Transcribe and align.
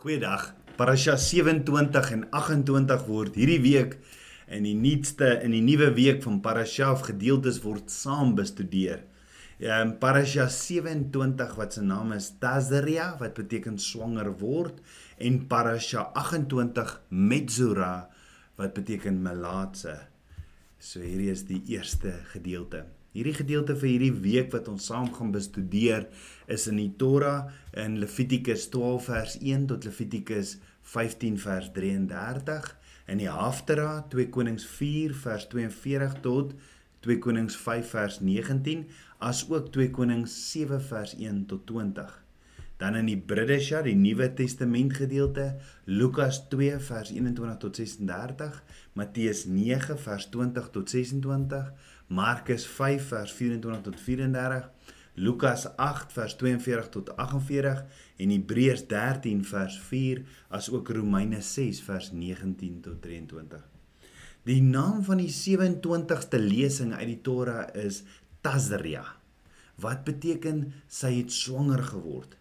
Goeiedag. 0.00 0.54
Parasha 0.78 1.12
27 1.20 2.06
en 2.14 2.22
28 2.32 3.02
word 3.04 3.34
hierdie 3.36 3.58
week 3.60 3.98
in 4.48 4.64
die 4.64 4.72
nuutste 4.72 5.26
in 5.44 5.52
die 5.52 5.60
nuwe 5.60 5.90
week 5.92 6.22
van 6.24 6.38
Parasha 6.40 6.94
gedeeltes 7.02 7.58
word 7.60 7.92
saam 7.92 8.30
bestudeer. 8.38 9.02
Ja, 9.60 9.82
in 9.84 9.90
Parasha 10.00 10.46
27 10.48 11.52
wat 11.58 11.76
se 11.76 11.84
naam 11.84 12.14
is 12.16 12.30
Tazria 12.40 13.10
wat 13.20 13.36
beteken 13.36 13.76
swanger 13.76 14.30
word 14.40 14.78
en 15.20 15.36
Parasha 15.52 16.06
28 16.22 16.94
Metzora 17.10 18.08
wat 18.56 18.72
beteken 18.80 19.20
melaatse. 19.20 19.98
So 20.80 21.04
hierdie 21.04 21.28
is 21.34 21.44
die 21.44 21.60
eerste 21.76 22.16
gedeelte. 22.32 22.86
Hierdie 23.10 23.34
gedeelte 23.34 23.74
vir 23.74 23.88
hierdie 23.90 24.18
week 24.22 24.52
wat 24.54 24.68
ons 24.70 24.84
saam 24.86 25.08
gaan 25.10 25.32
bestudeer 25.34 26.04
is 26.54 26.68
in 26.70 26.76
die 26.78 26.92
Torah 27.00 27.48
in 27.84 27.96
Levitikus 27.98 28.68
12 28.70 29.08
vers 29.10 29.34
1 29.40 29.64
tot 29.72 29.88
Levitikus 29.88 30.52
15 30.92 31.40
vers 31.42 31.72
33 31.74 32.70
in 33.10 33.18
die 33.18 33.26
Haftara 33.26 34.04
2 34.14 34.28
Konings 34.36 34.68
4 34.78 35.16
vers 35.24 35.48
42 35.50 36.14
tot 36.22 36.54
2 37.02 37.18
Konings 37.26 37.58
5 37.58 37.90
vers 37.96 38.20
19 38.22 38.86
as 39.18 39.42
ook 39.50 39.72
2 39.74 39.90
Konings 39.90 40.38
7 40.52 40.78
vers 40.92 41.18
1 41.18 41.48
tot 41.50 41.66
20. 41.66 42.29
Dan 42.80 42.96
in 42.96 43.10
die 43.10 43.18
Bridesha, 43.20 43.82
die 43.84 43.94
Nuwe 43.94 44.30
Testament 44.32 44.94
gedeelte, 44.96 45.58
Lukas 45.84 46.46
2 46.48 46.78
vers 46.80 47.10
21 47.12 47.58
tot 47.60 47.76
36, 47.76 48.62
Matteus 48.96 49.44
9 49.44 49.98
vers 50.00 50.28
20 50.32 50.70
tot 50.72 50.88
26, 50.88 51.68
Markus 52.08 52.64
5 52.78 53.10
vers 53.12 53.34
24 53.36 53.84
tot 53.84 54.00
34, 54.00 54.70
Lukas 55.20 55.66
8 55.76 56.16
vers 56.16 56.38
42 56.40 56.88
tot 56.96 57.12
48 57.20 57.84
en 58.16 58.32
Hebreërs 58.32 58.86
13 58.88 59.44
vers 59.44 59.76
4 59.90 60.24
as 60.48 60.72
ook 60.72 60.88
Romeine 60.96 61.42
6 61.44 61.84
vers 61.84 62.10
19 62.16 62.80
tot 62.88 63.02
23. 63.04 63.60
Die 64.48 64.62
naam 64.64 65.04
van 65.04 65.20
die 65.20 65.28
27ste 65.28 66.40
lesing 66.40 66.96
uit 66.96 67.08
die 67.12 67.20
Torah 67.20 67.66
is 67.76 68.06
Tazria 68.40 69.04
wat 69.80 70.04
beteken 70.04 70.70
sy 70.88 71.14
het 71.18 71.32
swanger 71.32 71.82
geword. 71.92 72.39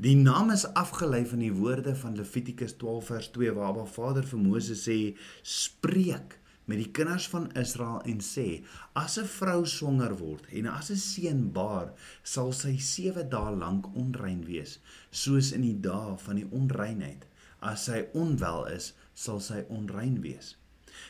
Die 0.00 0.16
naam 0.16 0.48
is 0.50 0.62
afgelei 0.80 1.26
van 1.28 1.42
die 1.44 1.52
woorde 1.52 1.92
van 2.02 2.14
Levitikus 2.16 2.72
12 2.80 3.08
vers 3.10 3.26
2 3.34 3.50
waar 3.52 3.66
Abba 3.74 3.82
Vader 3.84 4.24
vir 4.24 4.38
Moses 4.40 4.86
sê: 4.86 4.94
"Spreek 5.42 6.38
met 6.64 6.78
die 6.80 6.90
kinders 6.98 7.26
van 7.28 7.50
Israel 7.62 8.00
en 8.08 8.22
sê: 8.24 8.64
As 8.96 9.18
'n 9.20 9.28
vrou 9.28 9.66
swanger 9.66 10.16
word 10.16 10.46
en 10.52 10.66
as 10.66 10.88
'n 10.90 10.96
seun 10.96 11.52
baar, 11.52 11.92
sal 12.22 12.52
sy 12.52 12.78
7 12.78 13.28
dae 13.28 13.52
lank 13.56 13.94
onrein 13.94 14.44
wees, 14.46 14.78
soos 15.10 15.52
in 15.52 15.60
die 15.68 15.80
dae 15.80 16.16
van 16.16 16.36
die 16.36 16.48
onreinheid. 16.50 17.26
As 17.60 17.84
sy 17.84 18.06
onwel 18.14 18.66
is, 18.66 18.94
sal 19.14 19.40
sy 19.40 19.64
onrein 19.68 20.22
wees. 20.22 20.56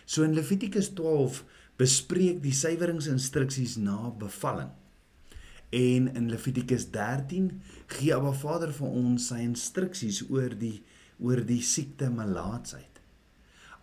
So 0.05 0.22
in 0.22 0.34
Levitikus 0.34 0.91
12 0.94 1.44
bespreek 1.77 2.42
die 2.42 2.52
suiweringsinstruksies 2.52 3.77
na 3.77 4.11
bevalling. 4.11 4.80
En 5.71 6.09
in 6.15 6.31
Levitikus 6.31 6.91
13 6.91 7.61
gee 7.87 8.15
Abba 8.15 8.33
Vader 8.33 8.73
vir 8.75 8.89
ons 8.89 9.29
sy 9.31 9.43
instruksies 9.45 10.25
oor 10.29 10.57
die 10.59 10.83
oor 11.21 11.43
die 11.45 11.61
siekte 11.63 12.09
melaatsheid. 12.11 13.01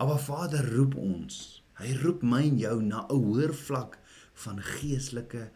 Abba 0.02 0.18
Vader 0.18 0.66
roep 0.74 0.96
ons 1.00 1.62
Hy 1.78 1.92
roep 2.02 2.24
my 2.26 2.42
en 2.42 2.58
jou 2.58 2.76
na 2.82 3.06
'n 3.06 3.22
hoër 3.22 3.54
vlak 3.54 4.00
van 4.44 4.58
geestelike 4.62 5.50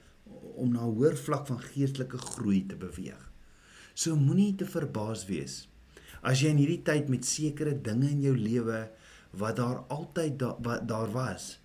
om 0.61 0.69
na 0.73 0.85
'n 0.85 0.93
hoër 0.95 1.17
vlak 1.17 1.47
van 1.47 1.59
geestelike 1.59 2.17
groei 2.17 2.61
te 2.67 2.75
beweeg. 2.75 3.31
So 3.93 4.15
moenie 4.15 4.55
te 4.55 4.65
verbaas 4.65 5.25
wees 5.25 5.67
as 6.21 6.41
jy 6.41 6.49
in 6.49 6.57
hierdie 6.57 6.83
tyd 6.83 7.09
met 7.09 7.25
sekere 7.25 7.81
dinge 7.81 8.09
in 8.09 8.21
jou 8.21 8.37
lewe 8.37 8.89
wat 9.31 9.55
daar 9.55 9.79
altyd 9.89 10.39
da, 10.39 10.55
wat 10.59 10.87
daar 10.87 11.11
was 11.11 11.59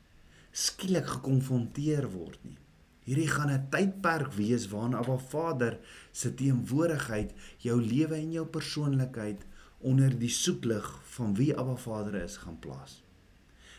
skielik 0.53 1.06
gekonfronteer 1.06 2.09
word 2.11 2.39
nie. 2.44 2.59
Hierdie 3.06 3.31
gaan 3.31 3.53
'n 3.55 3.69
tydperk 3.71 4.33
wees 4.34 4.67
waarin 4.69 4.99
Abba 4.99 5.19
Vader 5.19 5.78
se 6.12 6.34
teenwoordigheid 6.34 7.33
jou 7.62 7.78
lewe 7.83 8.15
en 8.15 8.33
jou 8.33 8.47
persoonlikheid 8.47 9.47
onder 9.78 10.19
die 10.19 10.33
soeklig 10.33 10.87
van 11.17 11.34
wie 11.34 11.55
Abba 11.55 11.77
Vader 11.77 12.15
is 12.22 12.37
gaan 12.43 12.59
plaas. 12.59 13.03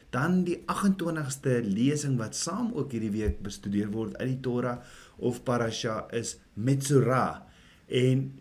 Dan 0.10 0.44
die 0.48 0.64
28ste 0.72 1.60
lesing 1.64 2.16
wat 2.18 2.36
saam 2.36 2.72
ook 2.74 2.92
hierdie 2.96 3.12
week 3.12 3.42
bestudeer 3.44 3.92
word 3.92 4.16
uit 4.18 4.30
die 4.30 4.40
Torah 4.40 4.80
of 5.18 5.44
Parasha 5.44 6.08
is 6.16 6.38
Metzora 6.54 7.48
en 7.88 8.40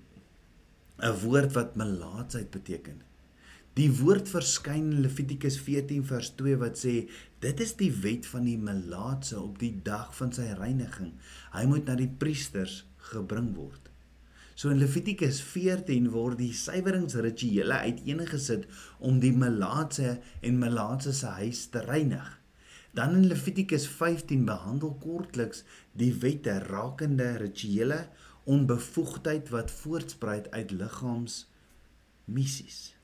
'n 1.03 1.19
woord 1.23 1.53
wat 1.53 1.75
melaatsheid 1.77 2.51
beteken. 2.51 3.03
Die 3.77 3.91
woord 3.93 4.29
verskyn 4.29 4.93
in 4.93 5.01
Levitikus 5.05 5.59
14 5.61 6.05
vers 6.05 6.31
2 6.39 6.57
wat 6.57 6.79
sê 6.81 6.95
dit 7.45 7.61
is 7.61 7.75
die 7.77 7.93
wet 8.03 8.27
van 8.27 8.47
die 8.49 8.59
melaatse 8.59 9.41
op 9.41 9.59
die 9.61 9.75
dag 9.85 10.15
van 10.17 10.33
sy 10.33 10.49
reiniging. 10.57 11.13
Hy 11.53 11.67
moet 11.69 11.89
na 11.89 11.97
die 11.99 12.09
priesters 12.09 12.85
gebring 13.11 13.53
word. 13.57 13.91
So 14.57 14.73
in 14.73 14.81
Levitikus 14.81 15.43
14 15.45 16.09
word 16.15 16.41
die 16.41 16.55
suiweringsrituele 16.57 17.77
uiteengesit 17.85 18.65
om 19.05 19.21
die 19.21 19.35
melaatse 19.37 20.15
en 20.41 20.63
melaatse 20.63 21.13
se 21.13 21.35
huis 21.43 21.67
te 21.75 21.85
reinig. 21.85 22.31
Dan 22.97 23.19
in 23.19 23.29
Levitikus 23.29 23.85
15 23.93 24.47
behandel 24.49 24.97
kortliks 25.03 25.67
die 25.93 26.15
wette 26.25 26.57
rakende 26.65 27.35
rituele 27.45 28.07
onbevoegdheid 28.49 29.53
wat 29.53 29.71
voortspruit 29.83 30.49
uit 30.51 30.71
liggaams 30.71 31.43
missies. 32.25 32.96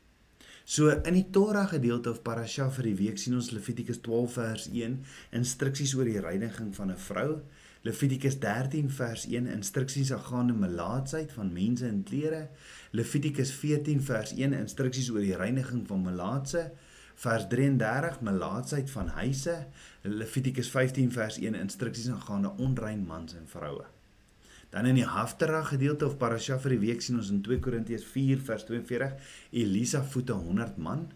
So 0.73 0.89
in 0.89 1.13
die 1.13 1.31
Torah 1.31 1.67
gedeelte 1.69 2.09
of 2.09 2.23
parasha 2.25 2.71
vir 2.73 2.87
die 2.87 2.95
week 2.97 3.19
sien 3.21 3.35
ons 3.37 3.51
Levitikus 3.53 3.99
12 4.07 4.37
vers 4.39 4.63
1 4.71 4.95
instruksies 5.37 5.93
oor 5.99 6.09
die 6.09 6.23
reiniging 6.25 6.71
van 6.73 6.95
'n 6.95 7.03
vrou. 7.09 7.43
Levitikus 7.85 8.39
13 8.41 8.89
vers 9.01 9.27
1 9.29 9.51
instruksies 9.53 10.15
aangaande 10.17 10.57
melaatsheid 10.57 11.37
van 11.37 11.53
mense 11.53 11.85
in 11.87 12.01
klere. 12.09 12.49
Levitikus 12.93 13.53
14 13.53 14.01
vers 14.01 14.33
1 14.33 14.57
instruksies 14.63 15.13
oor 15.13 15.21
die 15.21 15.37
reiniging 15.37 15.87
van 15.87 16.09
melaatse. 16.09 16.71
Vers 17.15 17.49
33 17.53 18.21
melaatsheid 18.21 18.91
van 18.91 19.09
huise. 19.21 19.67
Levitikus 20.03 20.71
15 20.71 21.13
vers 21.13 21.37
1 21.37 21.55
instruksies 21.55 22.09
aangaande 22.09 22.57
onrein 22.57 23.05
mans 23.05 23.35
en 23.35 23.45
vroue. 23.47 23.92
Dan 24.73 24.87
in 24.89 24.97
die 24.97 25.07
Haftara 25.07 25.61
gedeelte 25.69 26.07
of 26.09 26.17
parasha 26.17 26.57
vir 26.65 26.73
die 26.73 26.85
week 26.87 27.03
sien 27.05 27.19
ons 27.21 27.29
in 27.33 27.43
2 27.45 27.61
Korintiërs 27.61 28.07
4 28.09 28.41
vers 28.47 28.63
42 28.65 29.11
Elisa 29.63 30.01
voete 30.15 30.33
100 30.33 30.79
man. 30.81 31.11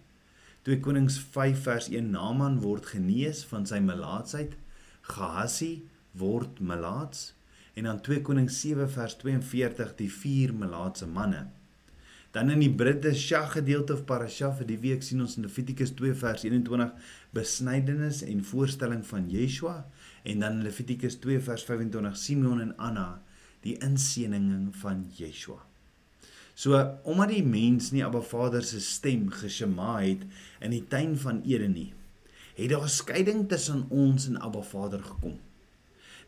2 0.69 0.83
Konings 0.85 1.17
5 1.33 1.63
vers 1.65 1.89
1 1.89 2.11
Naaman 2.13 2.59
word 2.61 2.91
genees 2.93 3.45
van 3.49 3.65
sy 3.65 3.81
melaatsheid. 3.81 4.59
Gehasi 5.09 5.71
word 6.21 6.61
melaats 6.61 7.31
en 7.77 7.89
dan 7.89 8.03
2 8.05 8.21
Konings 8.29 8.61
7 8.61 8.89
vers 8.93 9.17
42 9.25 9.95
die 10.03 10.11
vier 10.13 10.53
melaatse 10.53 11.09
manne. 11.09 11.47
Dan 12.37 12.53
in 12.53 12.61
die 12.61 12.73
Britte 12.73 13.15
Shah 13.17 13.47
gedeelte 13.55 13.95
of 13.97 14.05
parasha 14.09 14.51
vir 14.59 14.69
die 14.69 14.81
week 14.83 15.05
sien 15.05 15.23
ons 15.25 15.39
in 15.41 15.47
Levitikus 15.49 15.95
2 15.97 16.13
vers 16.21 16.45
21 16.45 16.93
besnydenis 17.37 18.21
en 18.29 18.45
voorstelling 18.45 19.01
van 19.09 19.31
Yeshua 19.33 19.79
en 20.29 20.45
dan 20.45 20.59
in 20.59 20.67
Levitikus 20.69 21.17
2 21.25 21.41
vers 21.49 21.65
25 21.65 22.21
Simeon 22.21 22.61
en 22.61 22.75
Anna 22.77 23.07
die 23.67 23.79
inseëning 23.83 24.71
van 24.81 25.07
Yeshua. 25.19 25.61
So 26.57 26.79
omdat 27.05 27.35
die 27.35 27.45
mens 27.45 27.91
nie 27.93 28.05
Abba 28.05 28.23
Vader 28.25 28.65
se 28.65 28.81
stem 28.81 29.29
geshema 29.29 29.99
het 30.01 30.23
in 30.65 30.73
die 30.73 30.85
tuin 30.89 31.17
van 31.21 31.43
Eden 31.45 31.75
nie, 31.77 31.91
het 32.57 32.73
daar 32.73 32.89
skeiding 32.89 33.45
tussen 33.51 33.85
ons 33.93 34.31
en 34.31 34.41
Abba 34.41 34.63
Vader 34.65 35.03
gekom. 35.05 35.37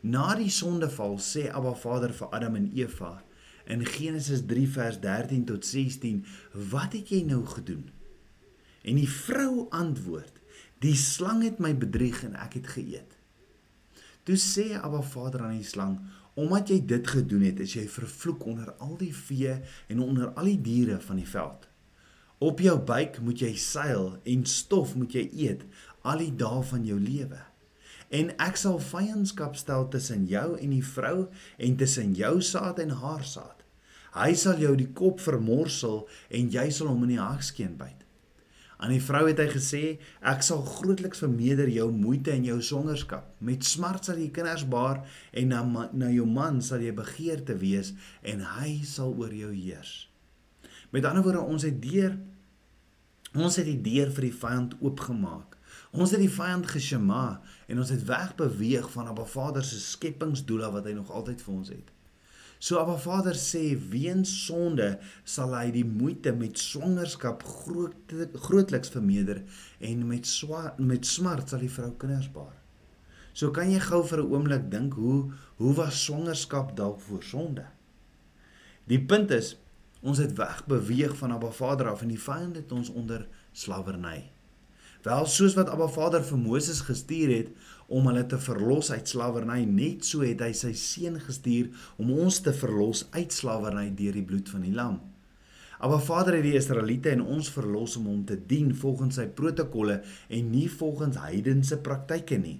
Na 0.05 0.35
die 0.37 0.51
sondeval 0.53 1.17
sê 1.17 1.47
Abba 1.49 1.73
Vader 1.75 2.13
vir 2.13 2.29
Adam 2.35 2.59
en 2.59 2.69
Eva 2.77 3.15
in 3.69 3.81
Genesis 3.85 4.45
3 4.49 4.67
vers 4.77 4.99
13 5.01 5.45
tot 5.49 5.65
16: 5.65 6.25
"Wat 6.53 6.93
het 6.93 7.09
jy 7.09 7.23
nou 7.25 7.45
gedoen?" 7.45 7.89
En 8.81 8.95
die 8.95 9.09
vrou 9.09 9.67
antwoord: 9.69 10.33
"Die 10.79 10.95
slang 10.95 11.43
het 11.43 11.59
my 11.59 11.75
bedrieg 11.77 12.23
en 12.23 12.35
ek 12.35 12.53
het 12.53 12.67
geëet." 12.67 13.17
Toe 14.23 14.37
sê 14.37 14.77
Abba 14.77 15.01
Vader 15.01 15.41
aan 15.41 15.57
die 15.57 15.65
slang: 15.65 15.99
"Omdat 16.39 16.71
jy 16.71 16.79
dit 16.85 17.07
gedoen 17.07 17.43
het, 17.49 17.59
is 17.59 17.73
jy 17.75 17.87
vervloek 17.87 18.45
onder 18.45 18.71
al 18.79 18.95
die 18.97 19.13
vee 19.15 19.59
en 19.87 19.99
onder 19.99 20.31
al 20.33 20.47
die 20.53 20.61
diere 20.61 20.99
van 21.03 21.19
die 21.19 21.27
veld. 21.27 21.67
Op 22.39 22.59
jou 22.63 22.77
buik 22.79 23.19
moet 23.19 23.39
jy 23.39 23.53
seil 23.55 24.17
en 24.23 24.45
stof 24.45 24.95
moet 24.95 25.13
jy 25.13 25.29
eet 25.35 25.65
al 26.01 26.23
die 26.23 26.35
dae 26.35 26.63
van 26.63 26.85
jou 26.85 26.99
lewe." 26.99 27.49
en 28.09 28.31
ek 28.41 28.57
sal 28.57 28.79
vyandskap 28.81 29.57
stel 29.59 29.87
tussen 29.93 30.25
jou 30.29 30.55
en 30.57 30.73
die 30.73 30.85
vrou 30.85 31.29
en 31.61 31.77
tussen 31.77 32.15
jou 32.17 32.39
saad 32.41 32.81
en 32.81 32.93
haar 33.03 33.25
saad. 33.25 33.63
Hy 34.15 34.33
sal 34.33 34.61
jou 34.61 34.73
die 34.77 34.89
kop 34.97 35.21
vermorsel 35.21 36.07
en 36.33 36.49
jy 36.49 36.69
sal 36.73 36.89
hom 36.89 37.05
in 37.05 37.15
die 37.15 37.21
hagskeen 37.21 37.75
byt. 37.77 38.05
Aan 38.79 38.93
die 38.93 39.01
vrou 39.03 39.25
het 39.27 39.41
hy 39.41 39.47
gesê: 39.51 39.81
Ek 40.23 40.43
sal 40.45 40.61
grootliks 40.63 41.19
vermeerder 41.19 41.67
jou 41.71 41.89
moeite 41.91 42.31
en 42.31 42.45
jou 42.47 42.61
swangerskap. 42.63 43.27
Met 43.43 43.67
smart 43.67 44.07
sal 44.07 44.21
jy 44.21 44.29
kinders 44.31 44.63
baar 44.71 45.01
en 45.35 45.51
na 45.51 45.89
na 45.91 46.11
jou 46.13 46.27
man 46.27 46.61
sal 46.63 46.85
jy 46.85 46.93
begeerte 46.95 47.57
wees 47.59 47.91
en 48.23 48.45
hy 48.55 48.79
sal 48.87 49.11
oor 49.19 49.35
jou 49.35 49.51
heers. 49.51 50.07
Met 50.95 51.05
ander 51.05 51.25
woorde, 51.27 51.43
ons 51.43 51.67
het 51.67 51.81
deur 51.83 52.15
ons 53.37 53.59
het 53.59 53.67
die 53.67 53.81
deur 53.83 54.09
vir 54.15 54.25
die 54.25 54.37
vyand 54.41 54.71
oopgemaak. 54.81 55.59
Ons 55.91 56.15
het 56.15 56.23
die 56.23 56.31
vyand 56.31 56.65
geshema 56.71 57.41
en 57.67 57.83
ons 57.83 57.91
het 57.93 58.07
wegbeweeg 58.07 58.87
van 58.95 59.11
Abba 59.11 59.27
Vader 59.27 59.65
se 59.65 59.77
skepingsdoele 59.83 60.71
wat 60.73 60.87
hy 60.87 60.95
nog 60.97 61.11
altyd 61.11 61.43
vir 61.43 61.53
ons 61.53 61.69
het. 61.75 61.91
So 62.59 62.79
Abba 62.79 62.97
Vader 62.99 63.37
sê 63.39 63.71
weens 63.91 64.31
sonde 64.45 64.97
sal 65.23 65.53
hy 65.55 65.69
die 65.71 65.85
moeite 65.87 66.33
met 66.35 66.59
swangerskap 66.59 67.45
groot 67.47 68.11
grootliks 68.35 68.91
vermeerder 68.91 69.45
en 69.79 70.01
met 70.09 70.27
swa, 70.27 70.73
met 70.75 71.07
smart 71.07 71.53
sal 71.53 71.63
die 71.63 71.71
vrou 71.71 71.93
kinders 72.01 72.27
baar. 72.35 72.57
So 73.31 73.53
kan 73.55 73.71
jy 73.71 73.79
gou 73.79 74.01
vir 74.03 74.19
'n 74.19 74.31
oomblik 74.33 74.65
dink 74.71 74.93
hoe 74.99 75.31
hoe 75.57 75.73
was 75.75 76.03
swangerskap 76.03 76.75
dalk 76.75 76.99
voor 76.99 77.23
sonde? 77.23 77.65
Die 78.87 78.99
punt 78.99 79.31
is 79.31 79.55
ons 80.01 80.17
het 80.17 80.35
wegbeweeg 80.35 81.15
van 81.15 81.31
Abba 81.31 81.51
Vader 81.51 81.87
af 81.87 82.01
en 82.01 82.11
die 82.11 82.19
vyand 82.19 82.55
het 82.55 82.71
ons 82.71 82.89
onder 82.89 83.27
slawerny. 83.53 84.31
Wel 85.03 85.25
soos 85.31 85.53
wat 85.55 85.69
Abba 85.71 85.87
Vader 85.87 86.23
vir 86.27 86.37
Moses 86.37 86.81
gestuur 86.83 87.29
het 87.31 87.51
om 87.87 88.09
hulle 88.09 88.25
te 88.27 88.35
verlos 88.43 88.89
uit 88.91 89.07
slawerny, 89.07 89.61
net 89.63 90.03
so 90.03 90.25
het 90.27 90.41
hy 90.43 90.49
sy 90.51 90.73
seun 90.75 91.15
gestuur 91.23 91.69
om 91.95 92.11
ons 92.11 92.41
te 92.43 92.51
verlos 92.51 93.05
uit 93.15 93.31
slawerny 93.31 93.85
deur 93.95 94.17
die 94.19 94.25
bloed 94.27 94.51
van 94.51 94.65
die 94.67 94.73
lam. 94.75 94.97
Abba 95.79 96.01
Vader 96.03 96.35
het 96.35 96.43
die 96.43 96.57
Israeliete 96.59 97.13
en 97.13 97.23
ons 97.23 97.47
verlos 97.55 97.95
om 97.95 98.09
hom 98.11 98.25
te 98.27 98.35
dien 98.49 98.73
volgens 98.75 99.21
sy 99.21 99.29
protokolle 99.31 100.01
en 100.27 100.51
nie 100.51 100.67
volgens 100.67 101.21
heidense 101.23 101.79
praktyke 101.79 102.35
nie. 102.35 102.57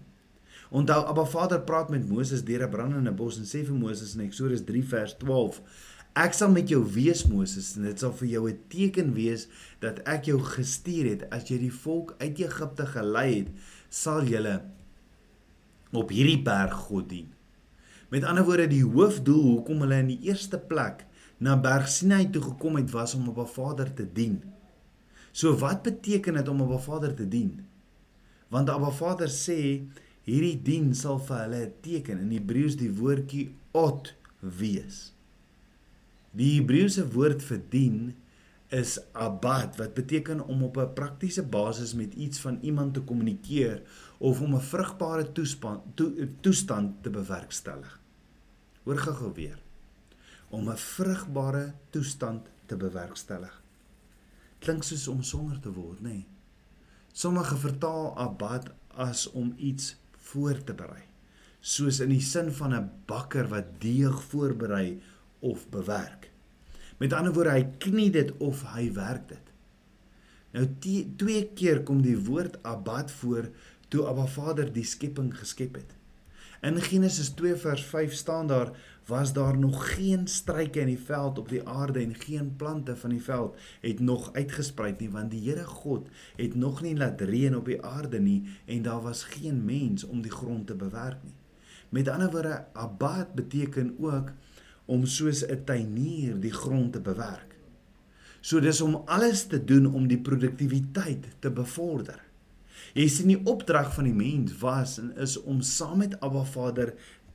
Onthou 0.71 1.01
Abba 1.12 1.25
Vader 1.27 1.59
praat 1.68 1.91
met 1.91 2.07
Moses 2.07 2.45
deur 2.47 2.63
'n 2.63 2.71
brandende 2.71 3.12
bos 3.12 3.38
en 3.38 3.44
sê 3.44 3.65
vir 3.68 3.75
Moses 3.75 4.15
in 4.15 4.21
Eksodus 4.21 4.63
3 4.63 4.83
vers 4.83 5.18
12: 5.18 5.62
Ek 6.18 6.34
sal 6.34 6.50
met 6.52 6.70
jou 6.70 6.82
wees 6.94 7.26
Moses 7.30 7.76
en 7.78 7.84
dit 7.84 8.00
sal 8.00 8.12
vir 8.12 8.28
jou 8.28 8.50
'n 8.50 8.60
teken 8.70 9.14
wees 9.14 9.48
dat 9.80 10.00
ek 10.08 10.26
jou 10.26 10.40
gestuur 10.40 11.06
het 11.06 11.30
as 11.32 11.50
jy 11.50 11.58
die 11.58 11.72
volk 11.72 12.16
uit 12.20 12.40
Egipte 12.40 12.86
gelei 12.86 13.40
het, 13.40 13.48
sal 13.90 14.24
julle 14.24 14.62
op 15.94 16.10
hierdie 16.10 16.42
berg 16.42 16.74
God 16.74 17.10
dien. 17.10 17.34
Met 18.10 18.24
ander 18.24 18.46
woorde, 18.46 18.68
die 18.68 18.84
hoofdoel 18.84 19.42
hoekom 19.42 19.82
hulle 19.82 20.00
in 20.00 20.08
die 20.08 20.22
eerste 20.30 20.58
plek 20.58 21.06
na 21.38 21.56
Berg 21.56 21.88
Sinai 21.88 22.30
toe 22.30 22.42
gekom 22.42 22.76
het 22.76 22.92
was 22.92 23.14
om 23.16 23.28
op 23.30 23.38
'n 23.38 23.54
Vader 23.54 23.94
te 23.94 24.06
dien. 24.14 24.44
So 25.32 25.56
wat 25.58 25.84
beteken 25.84 26.34
dit 26.34 26.48
om 26.48 26.62
op 26.62 26.72
'n 26.72 26.84
Vader 26.84 27.16
te 27.16 27.28
dien? 27.28 27.66
Want 28.50 28.70
Abba 28.70 28.90
Vader 28.90 29.28
sê 29.28 29.86
hierdie 30.24 30.62
dien 30.62 30.96
sal 30.96 31.20
vir 31.20 31.38
hulle 31.38 31.66
'n 31.66 31.74
teken 31.82 32.20
in 32.20 32.32
Hebreëus 32.32 32.76
die 32.76 32.92
woordjie 32.92 33.54
ot 33.72 34.16
wees. 34.40 35.14
Die 36.39 36.53
Hebreëse 36.56 37.03
woord 37.12 37.41
vir 37.44 37.59
dien 37.71 37.95
is 38.71 38.94
abad 39.18 39.75
wat 39.80 39.95
beteken 39.97 40.39
om 40.45 40.62
op 40.63 40.77
'n 40.77 40.94
praktiese 40.95 41.44
basis 41.44 41.94
met 41.94 42.13
iets 42.13 42.39
van 42.39 42.59
iemand 42.62 42.94
te 42.94 43.01
kommunikeer 43.01 43.81
of 44.18 44.41
om 44.41 44.56
'n 44.56 44.62
vrugbare 44.62 45.31
toespan 45.31 45.81
to, 45.95 46.13
toestand 46.39 47.03
te 47.03 47.09
bewerkstellig. 47.09 48.00
Hoor 48.83 48.97
gou-gou 48.97 49.33
weer. 49.33 49.59
Om 50.50 50.69
'n 50.69 50.77
vrugbare 50.77 51.74
toestand 51.89 52.47
te 52.65 52.75
bewerkstellig. 52.77 53.62
Klink 54.59 54.83
soos 54.83 55.07
om 55.07 55.24
swanger 55.24 55.59
te 55.59 55.71
word, 55.71 56.00
nê? 56.00 56.03
Nee. 56.03 56.27
Sommige 57.12 57.57
vertaal 57.57 58.18
abad 58.18 58.71
as 58.88 59.31
om 59.31 59.53
iets 59.57 59.95
voor 60.18 60.63
te 60.63 60.74
berei. 60.74 61.03
Soos 61.59 62.00
in 62.00 62.09
die 62.09 62.21
sin 62.21 62.51
van 62.51 62.74
'n 62.74 62.91
bakker 63.06 63.47
wat 63.47 63.81
deeg 63.81 64.24
voorberei 64.24 65.01
of 65.39 65.69
bewerk. 65.69 66.29
Met 67.00 67.13
ander 67.16 67.34
woorde, 67.34 67.56
hy 67.56 67.68
knie 67.80 68.10
dit 68.12 68.34
of 68.44 68.66
hy 68.74 68.90
werk 68.96 69.30
dit. 69.31 69.46
Nou 70.51 70.66
twee 70.81 71.44
keer 71.56 71.84
kom 71.86 72.01
die 72.04 72.18
woord 72.18 72.57
abad 72.68 73.12
voor 73.22 73.50
toe 73.94 74.06
Abba 74.10 74.25
Vader 74.30 74.72
die 74.74 74.86
skepping 74.86 75.31
geskep 75.38 75.78
het. 75.80 75.96
In 76.66 76.75
Genesis 76.84 77.30
2 77.40 77.56
vers 77.56 77.84
5 77.88 78.13
staan 78.13 78.48
daar 78.48 78.72
was 79.07 79.34
daar 79.34 79.57
nog 79.57 79.96
geen 79.96 80.28
struike 80.28 80.80
in 80.80 80.92
die 80.92 81.00
veld 81.00 81.40
op 81.40 81.50
die 81.50 81.62
aarde 81.68 82.00
en 82.00 82.16
geen 82.16 82.56
plante 82.56 82.96
van 82.96 83.10
die 83.10 83.24
veld 83.24 83.56
het 83.81 84.00
nog 84.00 84.34
uitgesprei 84.34 84.96
nie 84.98 85.10
want 85.10 85.31
die 85.31 85.42
Here 85.48 85.63
God 85.66 86.10
het 86.36 86.56
nog 86.56 86.81
nie 86.81 86.98
laat 86.98 87.22
reën 87.22 87.56
op 87.56 87.66
die 87.66 87.80
aarde 87.81 88.19
nie 88.19 88.44
en 88.66 88.81
daar 88.81 89.01
was 89.01 89.24
geen 89.24 89.63
mens 89.66 90.04
om 90.04 90.22
die 90.22 90.31
grond 90.31 90.68
te 90.68 90.75
bewerk 90.75 91.24
nie. 91.24 91.38
Met 91.90 92.07
ander 92.07 92.31
woorde 92.31 92.66
abad 92.74 93.34
beteken 93.34 93.96
ook 94.00 94.31
om 94.89 95.06
soos 95.06 95.44
'n 95.45 95.63
tuinier 95.65 96.39
die 96.41 96.53
grond 96.53 96.94
te 96.94 97.01
bewerk. 97.01 97.56
So 98.41 98.59
dis 98.59 98.81
om 98.81 99.01
alles 99.06 99.45
te 99.47 99.63
doen 99.63 99.86
om 99.86 100.07
die 100.07 100.21
produktiwiteit 100.21 101.25
te 101.39 101.51
bevorder. 101.51 102.21
Jy 102.94 103.07
sien 103.07 103.27
die 103.27 103.45
opdrag 103.45 103.94
van 103.94 104.07
die 104.07 104.15
mens 104.15 104.56
was 104.62 104.97
en 105.01 105.12
is 105.18 105.36
om 105.41 105.62
saam 105.62 105.97
met 105.97 106.19
Abba 106.19 106.44
Vader 106.44 106.94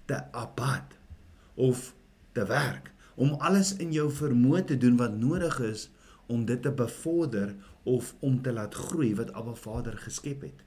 te 0.08 0.32
abad 0.32 0.96
of 1.54 1.94
te 2.32 2.46
werk, 2.46 2.90
om 3.14 3.36
alles 3.38 3.76
in 3.76 3.92
jou 3.92 4.08
vermoë 4.10 4.64
te 4.64 4.76
doen 4.76 4.96
wat 4.96 5.14
nodig 5.16 5.60
is 5.60 5.90
om 6.26 6.44
dit 6.48 6.62
te 6.62 6.72
bevorder 6.72 7.54
of 7.84 8.14
om 8.20 8.40
te 8.42 8.52
laat 8.52 8.74
groei 8.74 9.14
wat 9.14 9.32
Abba 9.32 9.54
Vader 9.54 9.98
geskep 10.00 10.42
het. 10.42 10.64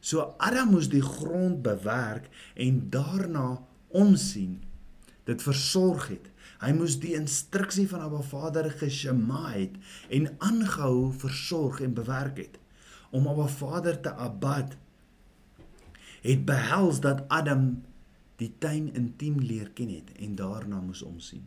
So 0.00 0.34
Adam 0.38 0.70
moes 0.70 0.88
die 0.88 1.02
grond 1.02 1.62
bewerk 1.62 2.30
en 2.54 2.86
daarna 2.90 3.66
omsien 3.88 4.62
dit 5.26 5.42
versorg 5.42 6.08
het. 6.14 6.30
Hy 6.62 6.72
moes 6.76 6.96
die 7.02 7.14
instruksie 7.18 7.86
van 7.90 8.04
Abba 8.06 8.22
Vader 8.24 8.70
geshema 8.80 9.50
het 9.50 9.74
en 10.14 10.30
aangehou 10.38 11.10
versorg 11.12 11.82
en 11.84 11.96
bewerk 11.96 12.38
het. 12.40 12.60
Om 13.10 13.28
Abba 13.28 13.48
Vader 13.50 13.98
te 14.00 14.14
abad 14.14 14.76
het 16.22 16.46
behels 16.46 17.00
dat 17.04 17.26
Adam 17.30 17.82
die 18.40 18.52
tuin 18.58 18.88
intiem 18.94 19.38
leer 19.40 19.68
ken 19.76 19.92
het 19.92 20.10
en 20.20 20.34
daarna 20.38 20.80
moes 20.80 21.02
omsien. 21.02 21.44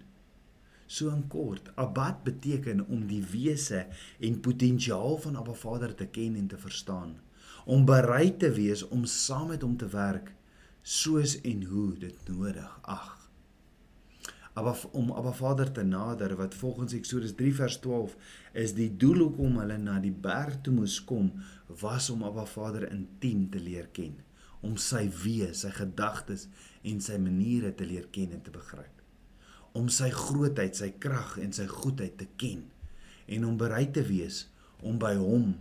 So 0.90 1.12
in 1.14 1.28
kort, 1.30 1.70
abad 1.78 2.24
beteken 2.26 2.82
om 2.88 3.04
die 3.08 3.22
wese 3.32 3.86
en 4.20 4.40
potensiaal 4.42 5.20
van 5.26 5.38
Abba 5.38 5.54
Vader 5.54 5.96
te 5.96 6.08
ken 6.08 6.36
en 6.36 6.48
te 6.48 6.58
verstaan, 6.58 7.20
om 7.66 7.86
bereid 7.86 8.40
te 8.40 8.52
wees 8.52 8.88
om 8.88 9.06
saam 9.06 9.48
met 9.54 9.62
hom 9.62 9.78
te 9.78 9.88
werk 9.94 10.34
soos 10.82 11.38
en 11.46 11.64
hoe 11.70 11.94
dit 12.00 12.30
nodig 12.32 12.80
ag 12.82 13.29
Abba 14.58 14.76
om 14.92 15.12
Abba 15.12 15.32
Vader 15.32 15.72
te 15.72 15.84
nader 15.84 16.34
wat 16.36 16.56
volgens 16.56 16.94
Eksodus 16.98 17.36
3 17.38 17.54
vers 17.54 17.78
12 17.80 18.16
is 18.58 18.74
die 18.74 18.90
doel 18.98 19.22
hoekom 19.28 19.60
hulle 19.62 19.78
na 19.78 20.00
die 20.02 20.14
berg 20.14 20.58
toe 20.66 20.74
moes 20.74 20.98
kom 21.06 21.30
was 21.82 22.10
om 22.10 22.24
Abba 22.26 22.48
Vader 22.50 22.88
intiem 22.90 23.46
te 23.54 23.62
leer 23.62 23.92
ken 23.94 24.18
om 24.66 24.74
sy 24.82 25.06
wees, 25.22 25.62
sy 25.62 25.70
gedagtes 25.72 26.48
en 26.82 26.98
sy 27.00 27.20
maniere 27.22 27.72
te 27.78 27.86
leer 27.88 28.10
ken 28.12 28.34
en 28.36 28.42
te 28.44 28.54
begryp 28.56 28.98
om 29.78 29.86
sy 29.94 30.10
grootheid, 30.10 30.74
sy 30.74 30.96
krag 30.98 31.38
en 31.38 31.54
sy 31.54 31.68
goedheid 31.70 32.18
te 32.18 32.28
ken 32.42 32.66
en 33.30 33.46
om 33.46 33.60
bereid 33.62 33.94
te 33.94 34.04
wees 34.08 34.48
om 34.82 34.98
by 35.00 35.14
hom 35.22 35.54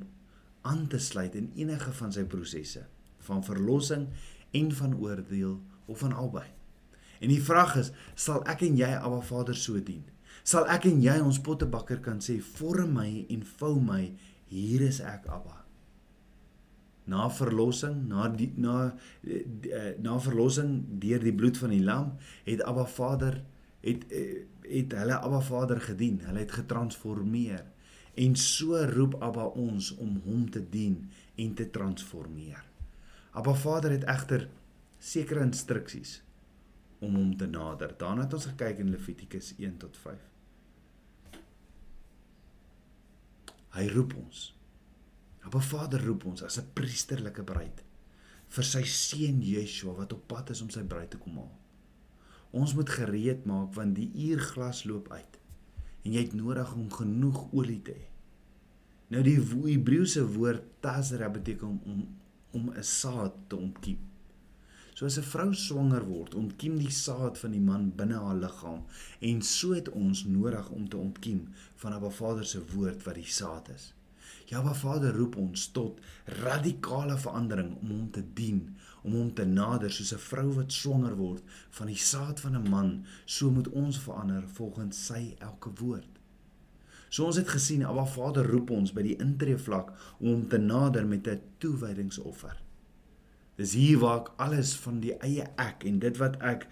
aan 0.65 0.87
te 0.89 1.01
sluit 1.03 1.37
in 1.37 1.53
enige 1.61 1.93
van 2.01 2.15
sy 2.15 2.25
prosesse 2.25 2.87
van 3.29 3.45
verlossing 3.45 4.09
en 4.57 4.73
van 4.81 4.97
oordeel 4.97 5.59
of 5.87 6.01
van 6.01 6.17
albei 6.17 6.49
En 7.19 7.33
die 7.33 7.43
vraag 7.43 7.77
is, 7.83 7.93
sal 8.15 8.45
ek 8.51 8.63
en 8.67 8.79
jy 8.79 8.91
Abba 8.97 9.21
Vader 9.27 9.57
so 9.59 9.81
dien? 9.83 10.05
Sal 10.47 10.69
ek 10.71 10.87
en 10.89 11.01
jy 11.03 11.19
ons 11.21 11.41
pottebakker 11.45 12.01
kan 12.01 12.21
sê, 12.25 12.41
"Vorm 12.41 12.95
my 12.95 13.27
en 13.29 13.43
vou 13.59 13.81
my, 13.81 14.13
hier 14.49 14.83
is 14.83 15.01
ek, 15.01 15.27
Abba." 15.27 15.65
Na 17.05 17.29
verlossing, 17.31 18.09
na 18.09 18.29
die 18.29 18.53
na 18.57 18.95
eh, 19.25 19.95
na 19.99 20.19
verlossing 20.19 21.01
deur 21.01 21.19
die 21.19 21.33
bloed 21.33 21.57
van 21.57 21.71
die 21.71 21.83
lam, 21.83 22.17
het 22.45 22.63
Abba 22.63 22.85
Vader 22.85 23.43
het 23.81 24.05
eh, 24.13 24.45
het 24.69 24.93
hulle 24.93 25.19
Abba 25.19 25.41
Vader 25.41 25.81
gedien. 25.81 26.21
Hulle 26.21 26.39
het 26.39 26.53
getransformeer. 26.53 27.65
En 28.15 28.37
so 28.37 28.77
roep 28.85 29.15
Abba 29.23 29.45
ons 29.45 29.97
om 29.97 30.21
hom 30.25 30.51
te 30.51 30.69
dien 30.71 31.11
en 31.35 31.55
te 31.55 31.71
transformeer. 31.71 32.65
Abba 33.31 33.55
Vader 33.55 33.91
het 33.91 34.05
egter 34.05 34.49
sekere 34.99 35.41
instruksies 35.41 36.23
om 36.99 37.15
hom 37.15 37.37
te 37.37 37.47
nader. 37.47 37.95
Daarna 37.99 38.25
het 38.27 38.35
ons 38.35 38.49
gekyk 38.51 38.79
in 38.83 38.91
Levitikus 38.91 39.55
1 39.59 39.77
tot 39.83 39.97
5. 39.97 40.25
Hy 43.77 43.85
roep 43.93 44.17
ons. 44.19 44.49
Abba 45.47 45.61
Vader 45.63 46.03
roep 46.05 46.25
ons 46.25 46.43
as 46.43 46.59
'n 46.59 46.73
priesterlike 46.75 47.45
bruid 47.45 47.85
vir 48.49 48.65
sy 48.65 48.83
seun 48.83 49.43
Yeshua 49.43 49.93
wat 49.93 50.13
op 50.13 50.27
pad 50.29 50.51
is 50.51 50.63
om 50.65 50.71
sy 50.71 50.83
bruid 50.83 51.11
te 51.11 51.19
kom 51.19 51.37
haal. 51.37 51.57
Ons 52.51 52.75
moet 52.75 52.89
gereed 52.89 53.45
maak 53.45 53.75
want 53.75 53.95
die 53.95 54.11
uurglas 54.29 54.85
loop 54.85 55.11
uit 55.13 55.39
en 56.05 56.13
jy 56.13 56.23
het 56.23 56.35
nodig 56.35 56.75
om 56.75 56.91
genoeg 56.91 57.53
olie 57.53 57.83
te 57.83 57.93
hê. 57.93 58.07
Nou 59.09 59.23
die 59.23 59.37
Hebreëse 59.41 60.25
woord 60.27 60.65
tazra 60.81 61.29
beteken 61.29 61.81
om 61.85 62.07
om 62.51 62.71
'n 62.71 62.83
saad 62.83 63.35
te 63.49 63.57
ontkiem. 63.57 64.08
So 64.99 65.07
as 65.07 65.17
'n 65.19 65.31
vrou 65.33 65.53
swanger 65.55 66.05
word, 66.05 66.33
ontkiem 66.35 66.79
die 66.79 66.91
saad 66.91 67.37
van 67.39 67.53
die 67.55 67.61
man 67.67 67.83
binne 67.99 68.17
haar 68.23 68.39
liggaam 68.45 68.81
en 69.29 69.43
so 69.49 69.77
het 69.77 69.91
ons 70.01 70.25
nodig 70.25 70.71
om 70.79 70.89
te 70.89 70.99
ontkiem 70.99 71.45
van 71.83 71.93
Abba 71.93 72.11
Vader 72.17 72.47
se 72.53 72.63
woord 72.73 73.07
wat 73.07 73.15
die 73.21 73.31
saad 73.37 73.71
is. 73.77 73.85
Ja, 74.51 74.59
Abba 74.59 74.75
Vader 74.75 75.15
roep 75.21 75.37
ons 75.37 75.69
tot 75.79 76.03
radikale 76.41 77.19
verandering 77.27 77.71
om 77.77 77.95
hom 77.95 78.11
te 78.11 78.25
dien, 78.35 78.77
om 79.05 79.15
hom 79.21 79.33
te 79.35 79.47
nader 79.47 79.93
soos 79.93 80.13
'n 80.13 80.27
vrou 80.27 80.49
wat 80.59 80.73
swanger 80.73 81.17
word 81.17 81.43
van 81.71 81.87
die 81.95 82.03
saad 82.11 82.41
van 82.41 82.57
'n 82.57 82.69
man, 82.69 83.05
so 83.25 83.51
moet 83.51 83.69
ons 83.69 83.99
verander 83.99 84.45
volgens 84.59 85.07
sy 85.07 85.37
elke 85.39 85.71
woord. 85.79 86.15
So 87.09 87.25
ons 87.25 87.37
het 87.37 87.49
gesien 87.49 87.87
Abba 87.87 88.05
Vader 88.05 88.51
roep 88.51 88.71
ons 88.71 88.93
by 88.93 89.03
die 89.03 89.17
intree 89.17 89.59
vlak 89.59 89.93
om 90.19 90.27
hom 90.27 90.49
te 90.49 90.59
nader 90.59 91.07
met 91.07 91.29
'n 91.29 91.41
toewydingsoffer. 91.59 92.68
Dis 93.59 93.75
hier 93.75 94.01
waar 94.03 94.21
ek 94.23 94.29
alles 94.45 94.75
van 94.85 95.01
die 95.03 95.15
eie 95.25 95.49
ek 95.61 95.87
en 95.89 95.99
dit 96.03 96.19
wat 96.23 96.39
ek 96.45 96.69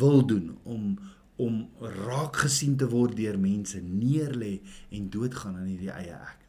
wil 0.00 0.24
doen 0.26 0.54
om 0.64 0.96
om 1.42 1.54
raak 1.82 2.36
gesien 2.44 2.76
te 2.78 2.86
word 2.86 3.16
deur 3.18 3.34
mense 3.42 3.80
neerlê 3.82 4.60
en 4.94 5.08
doodgaan 5.10 5.56
aan 5.58 5.66
hierdie 5.72 5.90
eie 5.90 6.14
ek. 6.14 6.44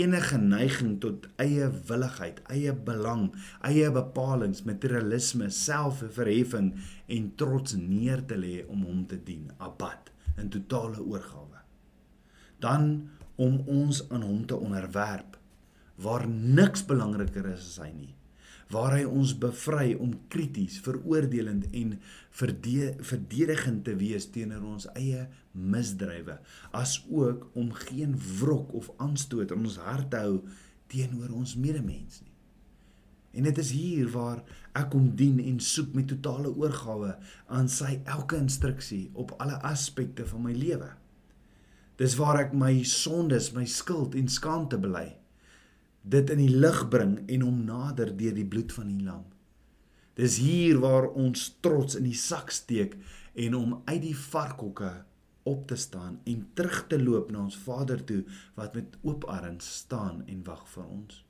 Enige 0.00 0.38
neiging 0.40 0.94
tot 1.04 1.26
eie 1.44 1.68
willigheid, 1.90 2.40
eie 2.48 2.72
belang, 2.72 3.26
eie 3.68 3.90
bepalinge, 3.92 4.64
materialisme, 4.64 5.50
selfverheffing 5.52 6.72
en 7.12 7.30
trots 7.36 7.76
neer 7.76 8.24
te 8.24 8.40
lê 8.40 8.62
om 8.64 8.86
hom 8.88 9.04
te 9.10 9.20
dien, 9.20 9.50
abad 9.60 10.08
in 10.40 10.48
totale 10.48 11.04
oorgawe 11.04 11.52
dan 12.62 13.10
om 13.36 13.60
ons 13.66 14.02
aan 14.08 14.22
hom 14.22 14.42
te 14.46 14.56
onderwerp 14.56 15.38
waar 16.02 16.26
niks 16.28 16.84
belangriker 16.86 17.48
is 17.52 17.64
as 17.72 17.78
hy 17.84 17.90
nie 17.94 18.12
waar 18.72 18.96
hy 18.96 19.04
ons 19.04 19.34
bevry 19.36 19.92
om 20.00 20.14
krities, 20.32 20.78
veroordelend 20.84 21.68
en 21.76 21.94
verdedigend 22.32 23.84
te 23.84 23.94
wees 24.00 24.30
teenoor 24.32 24.64
ons 24.74 24.88
eie 24.96 25.26
misdrywe, 25.52 26.38
as 26.72 26.98
ook 27.12 27.50
om 27.58 27.72
geen 27.84 28.16
wrok 28.40 28.72
of 28.78 28.90
aanstoot 28.96 29.52
in 29.52 29.66
ons 29.68 29.80
hart 29.84 30.10
te 30.12 30.22
hou 30.24 30.38
teenoor 30.92 31.32
ons 31.36 31.56
medemens 31.60 32.22
nie. 32.22 32.32
En 33.32 33.46
dit 33.48 33.58
is 33.58 33.70
hier 33.72 34.08
waar 34.12 34.42
ek 34.76 34.92
hom 34.92 35.12
dien 35.16 35.38
en 35.40 35.60
soek 35.60 35.94
met 35.96 36.10
totale 36.10 36.50
oorgawe 36.52 37.14
aan 37.48 37.70
sy 37.72 37.94
elke 38.04 38.36
instruksie 38.36 39.06
op 39.16 39.32
alle 39.40 39.56
aspekte 39.68 40.26
van 40.28 40.44
my 40.48 40.52
lewe. 40.56 40.90
Dis 42.00 42.16
waar 42.20 42.42
ek 42.42 42.52
my 42.56 42.82
sondes, 42.88 43.52
my 43.56 43.64
skuld 43.68 44.16
en 44.18 44.28
skaamte 44.28 44.80
bely. 44.80 45.08
Dit 46.02 46.30
in 46.30 46.42
die 46.42 46.50
lig 46.50 46.82
bring 46.90 47.20
en 47.30 47.44
hom 47.46 47.62
nader 47.64 48.10
deur 48.16 48.34
die 48.34 48.48
bloed 48.48 48.74
van 48.74 48.90
die 48.90 49.04
lam. 49.06 49.24
Dis 50.18 50.36
hier 50.42 50.80
waar 50.82 51.08
ons 51.08 51.48
trots 51.64 51.96
in 51.96 52.04
die 52.04 52.18
sak 52.18 52.50
steek 52.50 52.98
en 53.34 53.54
om 53.56 53.80
uit 53.86 54.02
die 54.02 54.16
varkhokke 54.18 54.92
op 55.48 55.66
te 55.70 55.76
staan 55.76 56.20
en 56.28 56.46
terug 56.54 56.84
te 56.86 56.98
loop 57.02 57.30
na 57.32 57.42
ons 57.46 57.58
Vader 57.58 58.02
toe 58.04 58.22
wat 58.58 58.74
met 58.74 58.96
oop 59.02 59.24
arms 59.30 59.68
staan 59.82 60.22
en 60.26 60.42
wag 60.46 60.66
vir 60.74 60.84
ons. 60.84 61.22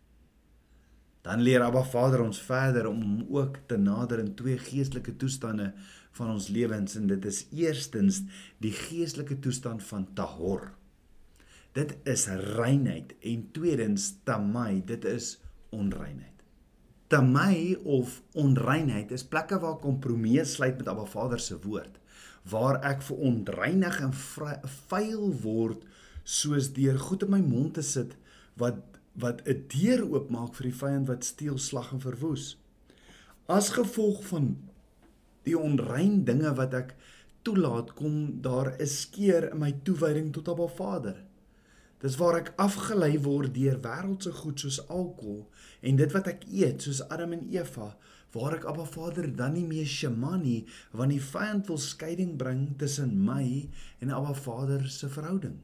Dan 1.22 1.44
leer 1.46 1.62
Abba 1.62 1.84
Vader 1.86 2.24
ons 2.24 2.40
verder 2.42 2.88
om 2.90 3.02
hom 3.02 3.26
ook 3.30 3.60
te 3.70 3.78
nader 3.78 4.18
in 4.18 4.34
twee 4.34 4.58
geestelike 4.58 5.14
toestande 5.16 5.70
van 6.18 6.32
ons 6.34 6.48
lewens 6.50 6.96
en 6.98 7.06
dit 7.06 7.24
is 7.30 7.44
eerstens 7.54 8.24
die 8.58 8.74
geestelike 8.74 9.38
toestand 9.38 9.84
van 9.86 10.08
tahor. 10.18 10.72
Dit 11.72 11.94
is 12.04 12.26
reinheid 12.26 13.14
en 13.24 13.48
tweedens 13.56 14.10
tamai, 14.28 14.82
dit 14.84 15.04
is 15.08 15.38
onreinheid. 15.72 16.42
Tamai 17.08 17.76
of 17.84 18.18
onreinheid 18.36 19.12
is 19.12 19.24
plekke 19.24 19.56
waar 19.60 19.78
kompromie 19.80 20.44
sluit 20.44 20.76
met 20.76 20.88
Abba 20.88 21.06
Vader 21.08 21.40
se 21.40 21.56
woord, 21.64 21.96
waar 22.48 22.80
ek 22.84 23.00
verontreinig 23.08 24.00
en 24.04 24.12
vuil 24.90 25.32
word 25.40 25.88
soos 26.24 26.70
deur 26.76 27.00
goed 27.00 27.24
in 27.24 27.32
my 27.32 27.40
mond 27.40 27.74
te 27.80 27.86
sit 27.86 28.16
wat 28.60 28.80
wat 29.20 29.42
'n 29.48 29.64
deur 29.68 30.04
oopmaak 30.08 30.54
vir 30.56 30.70
die 30.70 30.78
vyand 30.78 31.08
wat 31.08 31.24
steel, 31.24 31.58
slag 31.58 31.92
en 31.92 32.00
verwoes. 32.00 32.56
As 33.48 33.68
gevolg 33.76 34.24
van 34.24 34.56
die 35.44 35.58
onrein 35.58 36.24
dinge 36.24 36.54
wat 36.54 36.74
ek 36.74 36.94
toelaat, 37.42 37.92
kom 37.94 38.40
daar 38.40 38.72
'n 38.78 38.86
skeer 38.86 39.50
in 39.52 39.58
my 39.58 39.72
toewyding 39.84 40.32
tot 40.32 40.48
Abba 40.48 40.68
Vader. 40.68 41.16
Dis 42.02 42.18
waar 42.18 42.40
ek 42.40 42.52
afgelei 42.60 43.14
word 43.22 43.54
deur 43.54 43.78
wêreldse 43.84 44.32
goed 44.42 44.62
soos 44.64 44.80
alkohol 44.88 45.44
en 45.86 45.98
dit 46.00 46.14
wat 46.16 46.30
ek 46.32 46.46
eet 46.50 46.82
soos 46.82 47.02
Adam 47.14 47.36
en 47.36 47.44
Eva, 47.54 47.92
waar 48.34 48.56
ek 48.58 48.66
Abba 48.66 48.86
Vader 48.88 49.28
dan 49.38 49.54
nie 49.54 49.66
meer 49.68 49.86
shema 49.86 50.36
nie, 50.40 50.64
want 50.90 51.14
die 51.14 51.22
vyand 51.22 51.70
wil 51.70 51.78
skeiding 51.78 52.34
bring 52.40 52.72
tussen 52.80 53.14
my 53.26 53.44
en 54.02 54.10
Abba 54.10 54.34
Vader 54.34 54.88
se 54.90 55.10
verhouding 55.12 55.60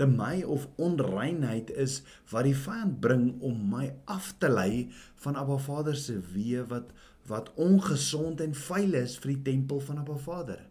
te 0.00 0.06
my 0.08 0.40
of 0.48 0.64
onreinheid 0.80 1.68
is 1.76 1.98
wat 2.32 2.46
die 2.48 2.56
vyand 2.56 3.00
bring 3.04 3.24
om 3.44 3.58
my 3.68 3.90
af 4.08 4.30
te 4.40 4.48
lei 4.48 4.86
van 5.24 5.36
Abba 5.36 5.58
Vader 5.60 5.98
se 5.98 6.16
weë 6.32 6.64
wat 6.70 6.94
wat 7.28 7.50
ongesond 7.60 8.40
en 8.40 8.56
vuil 8.56 8.96
is 9.02 9.18
vir 9.20 9.34
die 9.34 9.42
tempel 9.50 9.82
van 9.84 10.00
Abba 10.00 10.16
Vader. 10.24 10.62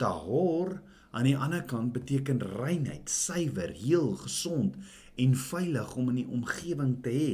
Tahor 0.00 0.78
aan 1.10 1.24
die 1.24 1.36
ander 1.36 1.62
kant 1.64 1.92
beteken 1.92 2.42
reinheid, 2.58 3.10
suiwer, 3.10 3.72
heel, 3.72 4.12
gesond 4.22 4.76
en 5.16 5.34
veilig 5.34 5.94
om 5.96 6.10
in 6.12 6.20
die 6.22 6.28
omgewing 6.28 6.98
te 7.02 7.14
hê 7.14 7.32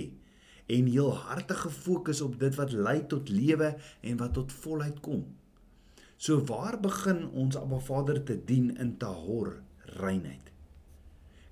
en 0.67 0.87
heel 0.89 1.13
hartige 1.27 1.71
fokus 1.71 2.23
op 2.25 2.39
dit 2.41 2.55
wat 2.57 2.73
lei 2.73 3.01
tot 3.07 3.29
lewe 3.29 3.75
en 4.01 4.17
wat 4.17 4.33
tot 4.39 4.53
volheid 4.65 5.01
kom. 5.05 5.27
So 6.17 6.41
waar 6.49 6.79
begin 6.81 7.27
ons 7.31 7.57
Abba 7.61 7.83
Vader 7.85 8.23
te 8.25 8.39
dien 8.45 8.71
in 8.81 8.97
Tahor, 8.97 9.59
reinheid? 10.01 10.53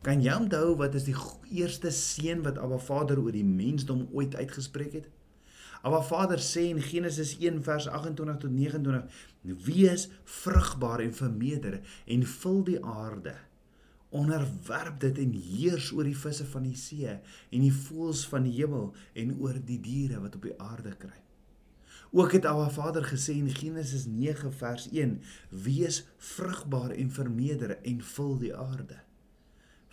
Kan 0.03 0.23
jy 0.25 0.33
onthou 0.35 0.77
wat 0.81 0.97
is 0.99 1.05
die 1.07 1.17
eerste 1.53 1.93
seën 1.95 2.41
wat 2.47 2.59
Abba 2.59 2.79
Vader 2.81 3.21
oor 3.21 3.35
die 3.35 3.47
mensdom 3.47 4.07
ooit 4.13 4.35
uitgespreek 4.39 4.97
het? 5.01 5.11
Abba 5.83 6.03
Vader 6.03 6.39
sê 6.39 6.69
in 6.71 6.81
Genesis 6.81 7.35
1 7.41 7.63
vers 7.67 7.89
28 7.89 8.37
tot 8.39 8.51
29: 8.51 9.03
"Wees 9.43 10.11
vrugbaar 10.25 11.01
en 11.01 11.15
vermeerder 11.15 11.81
en 12.07 12.23
vul 12.27 12.65
die 12.65 12.85
aarde. 12.85 13.35
Onderwerp 14.09 15.01
dit 15.01 15.19
en 15.19 15.33
heers 15.33 15.91
oor 15.93 16.05
die 16.05 16.17
visse 16.17 16.47
van 16.47 16.63
die 16.63 16.77
see 16.77 17.19
en 17.51 17.61
die 17.67 17.73
voëls 17.75 18.23
van 18.29 18.47
die 18.47 18.55
hemel 18.61 18.93
en 19.13 19.35
oor 19.41 19.59
die 19.59 19.81
diere 19.81 20.21
wat 20.23 20.39
op 20.39 20.43
die 20.43 20.59
aarde 20.61 20.95
kruip." 20.95 21.29
Ook 22.13 22.33
het 22.33 22.47
Abba 22.47 22.71
Vader 22.71 23.05
gesê 23.05 23.35
in 23.35 23.51
Genesis 23.51 24.07
9 24.07 24.53
vers 24.53 24.89
1: 24.93 25.21
"Wees 25.51 26.05
vrugbaar 26.17 26.91
en 26.91 27.11
vermeerder 27.11 27.79
en 27.83 28.03
vul 28.03 28.39
die 28.39 28.57
aarde." 28.57 29.03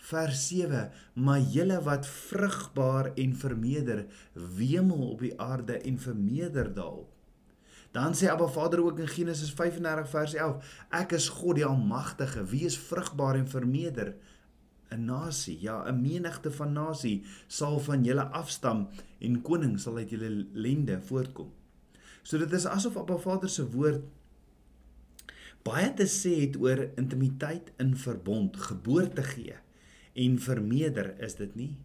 Vers 0.00 0.48
7 0.48 0.90
maar 1.14 1.40
julle 1.40 1.82
wat 1.82 2.06
vrugbaar 2.06 3.12
en 3.14 3.36
vermeerder 3.36 4.06
wemel 4.32 5.10
op 5.10 5.20
die 5.20 5.34
aarde 5.40 5.78
en 5.78 5.98
vermeerder 5.98 6.74
daarop. 6.74 7.08
Dan 7.90 8.14
sê 8.14 8.30
Abba 8.30 8.46
Vader 8.46 8.84
ook 8.84 8.98
in 8.98 9.08
Genesis 9.08 9.50
35 9.52 10.10
vers 10.10 10.34
11 10.34 10.74
ek 10.90 11.12
is 11.18 11.28
God 11.28 11.58
die 11.58 11.66
almagtige. 11.66 12.44
Wees 12.46 12.78
vrugbaar 12.78 13.40
en 13.40 13.48
vermeerder? 13.48 14.14
'n 14.90 15.04
nasie 15.06 15.58
ja 15.60 15.86
'n 15.86 16.00
menigte 16.02 16.50
van 16.50 16.72
nasie 16.72 17.22
sal 17.46 17.78
van 17.78 18.04
julle 18.04 18.26
afstam 18.42 18.88
en 19.18 19.42
koning 19.42 19.78
sal 19.80 19.96
uit 19.96 20.10
julle 20.10 20.46
lende 20.52 21.00
voortkom. 21.00 21.52
So 22.22 22.38
dit 22.38 22.52
is 22.52 22.66
asof 22.66 22.96
Abba 22.96 23.16
Vader 23.18 23.48
se 23.48 23.70
woord 23.70 24.02
baie 25.62 25.94
te 25.94 26.06
sê 26.08 26.40
het 26.40 26.56
oor 26.56 26.88
intimiteit 26.96 27.72
in 27.76 27.96
verbond 27.96 28.56
geboorte 28.56 29.22
gee 29.22 29.56
en 30.12 30.38
vermeerder 30.38 31.14
is 31.18 31.34
dit 31.34 31.54
nie. 31.54 31.78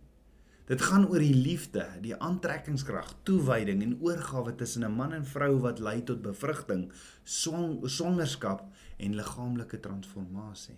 Dit 0.66 0.82
gaan 0.82 1.06
oor 1.06 1.22
die 1.22 1.36
liefde, 1.36 1.84
die 2.02 2.16
aantrekkingskrag, 2.18 3.12
toewyding 3.24 3.84
en 3.86 4.00
oorgawe 4.02 4.56
tussen 4.58 4.84
'n 4.84 4.96
man 4.96 5.14
en 5.14 5.26
vrou 5.26 5.60
wat 5.62 5.80
lei 5.80 6.04
tot 6.04 6.22
bevrugting, 6.22 6.92
swangerskap 7.24 8.66
en 8.98 9.16
liggaamlike 9.16 9.80
transformasie. 9.80 10.78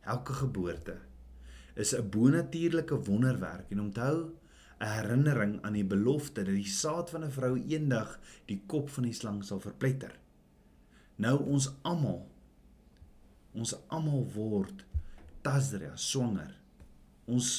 Elke 0.00 0.32
geboorte 0.32 0.96
is 1.74 1.94
'n 1.94 2.08
bonatuurlike 2.08 3.04
wonderwerk 3.04 3.70
en 3.70 3.80
onthou 3.80 4.30
'n 4.80 4.86
herinnering 4.86 5.62
aan 5.62 5.72
die 5.72 5.84
belofte 5.84 6.42
dat 6.42 6.54
die 6.54 6.64
saad 6.64 7.10
van 7.10 7.24
'n 7.24 7.30
vrou 7.30 7.58
eendag 7.58 8.18
die 8.44 8.62
kop 8.66 8.88
van 8.88 9.04
die 9.04 9.12
slang 9.12 9.44
sal 9.44 9.60
verpletter. 9.60 10.18
Nou 11.16 11.44
ons 11.44 11.70
almal 11.82 12.30
ons 13.52 13.76
almal 13.88 14.26
word 14.34 14.84
Tasria 15.42 15.96
swanger. 15.98 16.52
Ons 17.26 17.52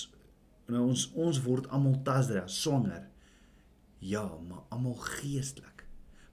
nou 0.71 0.85
ons 0.89 1.09
ons 1.19 1.39
word 1.43 1.67
almal 1.75 1.99
Tasria 2.07 2.45
swanger. 2.47 3.09
Ja, 4.03 4.25
maar 4.47 4.65
almal 4.73 4.95
geestelik. 4.99 5.83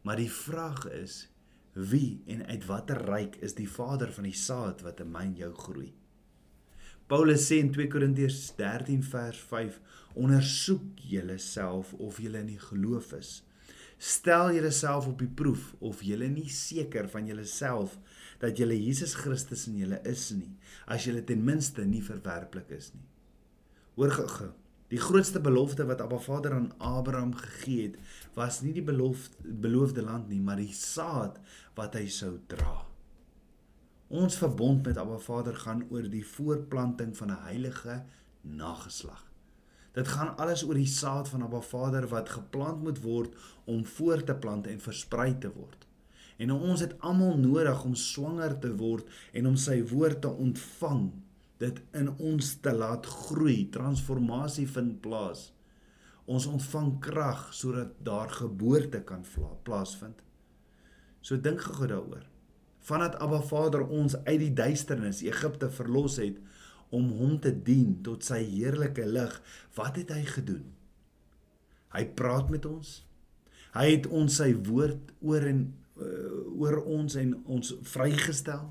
Maar 0.02 0.23
die 0.23 0.30
vraag 0.30 0.87
is 0.95 1.26
wie 1.75 2.23
en 2.26 2.47
uit 2.47 2.64
watter 2.66 2.99
ryk 3.07 3.37
is 3.47 3.54
die 3.54 3.69
vader 3.71 4.11
van 4.12 4.26
die 4.26 4.37
saad 4.37 4.83
wat 4.83 5.02
in 5.04 5.11
my 5.12 5.26
en 5.28 5.37
jou 5.38 5.50
groei? 5.54 5.90
Paulus 7.11 7.49
sê 7.50 7.59
in 7.59 7.73
2 7.75 7.90
Korintiërs 7.90 8.52
13 8.59 9.02
vers 9.02 9.38
5: 9.50 9.78
Ondersoek 10.14 11.00
julleself 11.11 11.92
of 11.99 12.21
julle 12.23 12.38
in 12.38 12.52
die 12.52 12.62
geloof 12.62 13.12
is. 13.19 13.40
Stel 14.00 14.54
julleself 14.57 15.07
op 15.11 15.19
die 15.21 15.28
proef 15.28 15.75
of 15.85 16.00
julle 16.00 16.30
nie 16.33 16.49
seker 16.49 17.09
van 17.12 17.26
julleself 17.28 17.99
dat 18.40 18.57
julle 18.57 18.78
Jesus 18.78 19.12
Christus 19.21 19.66
in 19.69 19.76
julle 19.83 19.99
is 20.09 20.30
nie, 20.33 20.54
as 20.88 21.04
julle 21.04 21.21
ten 21.28 21.42
minste 21.45 21.85
nie 21.85 22.00
verwerplik 22.00 22.73
is 22.73 22.95
nie. 22.95 23.04
Hoor 24.00 24.16
gou. 24.16 24.49
Die 24.90 24.99
grootste 24.99 25.38
belofte 25.45 25.85
wat 25.87 26.00
Abba 26.02 26.19
Vader 26.19 26.57
aan 26.57 26.73
Abraham 26.83 27.35
gegee 27.37 27.90
het, 27.90 27.99
was 28.35 28.62
nie 28.64 28.73
die 28.75 28.83
belofte 28.83 29.52
beloofde 29.62 30.02
land 30.02 30.33
nie, 30.33 30.40
maar 30.40 30.59
die 30.59 30.73
saad 30.75 31.37
wat 31.76 31.95
hy 31.95 32.09
sou 32.11 32.38
dra. 32.50 32.80
Ons 34.11 34.40
verbond 34.40 34.83
met 34.88 34.99
Abba 34.99 35.21
Vader 35.23 35.54
gaan 35.61 35.85
oor 35.92 36.09
die 36.11 36.25
voortplanting 36.26 37.12
van 37.16 37.30
'n 37.30 37.45
heilige 37.52 38.02
nageslag. 38.42 39.30
Dit 39.93 40.09
gaan 40.09 40.37
alles 40.39 40.63
oor 40.67 40.79
die 40.79 40.91
saad 40.91 41.29
van 41.29 41.43
Abba 41.43 41.61
Vader 41.67 42.07
wat 42.11 42.31
geplant 42.31 42.83
moet 42.83 43.01
word 43.03 43.35
om 43.65 43.85
voort 43.85 44.27
te 44.27 44.35
plant 44.35 44.67
en 44.71 44.83
versprei 44.83 45.33
te 45.39 45.51
word. 45.55 45.87
En 46.41 46.53
ons 46.55 46.81
het 46.81 46.95
almal 47.05 47.37
nodig 47.37 47.85
om 47.85 47.95
swanger 47.95 48.55
te 48.59 48.71
word 48.77 49.09
en 49.37 49.51
om 49.51 49.59
sy 49.61 49.81
woord 49.91 50.23
te 50.25 50.31
ontvang 50.31 51.11
dit 51.61 51.81
in 51.93 52.09
ons 52.17 52.55
te 52.65 52.73
laat 52.73 53.07
groei, 53.07 53.67
transformasie 53.75 54.67
vind 54.71 55.01
plaas. 55.05 55.51
Ons 56.31 56.47
ontvang 56.49 56.95
krag 57.05 57.49
sodat 57.57 57.99
daar 58.07 58.31
geboorte 58.33 59.03
kan 59.05 59.27
plaasvind. 59.67 60.23
So 61.21 61.37
dink 61.37 61.61
gou 61.61 61.89
daaroor. 61.91 62.25
Vandat 62.81 63.19
Abba 63.21 63.43
Vader 63.45 63.85
ons 63.85 64.17
uit 64.25 64.39
die 64.41 64.55
duisternis 64.57 65.21
Egipte 65.27 65.69
verlos 65.71 66.17
het 66.23 66.39
om 66.91 67.11
hom 67.21 67.39
te 67.43 67.53
dien 67.55 67.95
tot 68.03 68.25
sy 68.27 68.41
heerlike 68.43 69.07
lig, 69.07 69.37
wat 69.77 69.97
het 70.01 70.11
hy 70.15 70.25
gedoen? 70.27 70.67
Hy 71.95 72.05
praat 72.19 72.51
met 72.51 72.67
ons. 72.67 73.01
Hy 73.75 73.87
het 73.93 74.07
ons 74.11 74.41
sy 74.41 74.51
woord 74.67 75.13
oor 75.23 75.47
en 75.47 75.63
uh, 76.01 76.59
oor 76.59 76.81
ons 76.83 77.17
en 77.19 77.35
ons 77.47 77.73
vrygestel. 77.93 78.69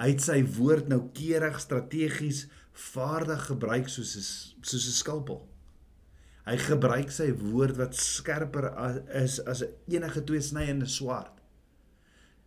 Hy 0.00 0.08
het 0.14 0.24
sy 0.24 0.40
woord 0.56 0.88
noukeurig 0.88 1.60
strategies 1.60 2.46
vaardig 2.72 3.46
gebruik 3.50 3.88
soos 3.92 4.16
'n 4.16 4.24
soos 4.64 4.86
'n 4.88 4.98
skalpel. 5.00 5.42
Hy 6.46 6.56
gebruik 6.58 7.10
sy 7.10 7.30
woord 7.32 7.76
wat 7.76 7.94
skerper 7.94 8.72
is 9.14 9.38
as 9.46 9.62
enige 9.86 10.24
tweesnyende 10.24 10.86
swaard. 10.86 11.36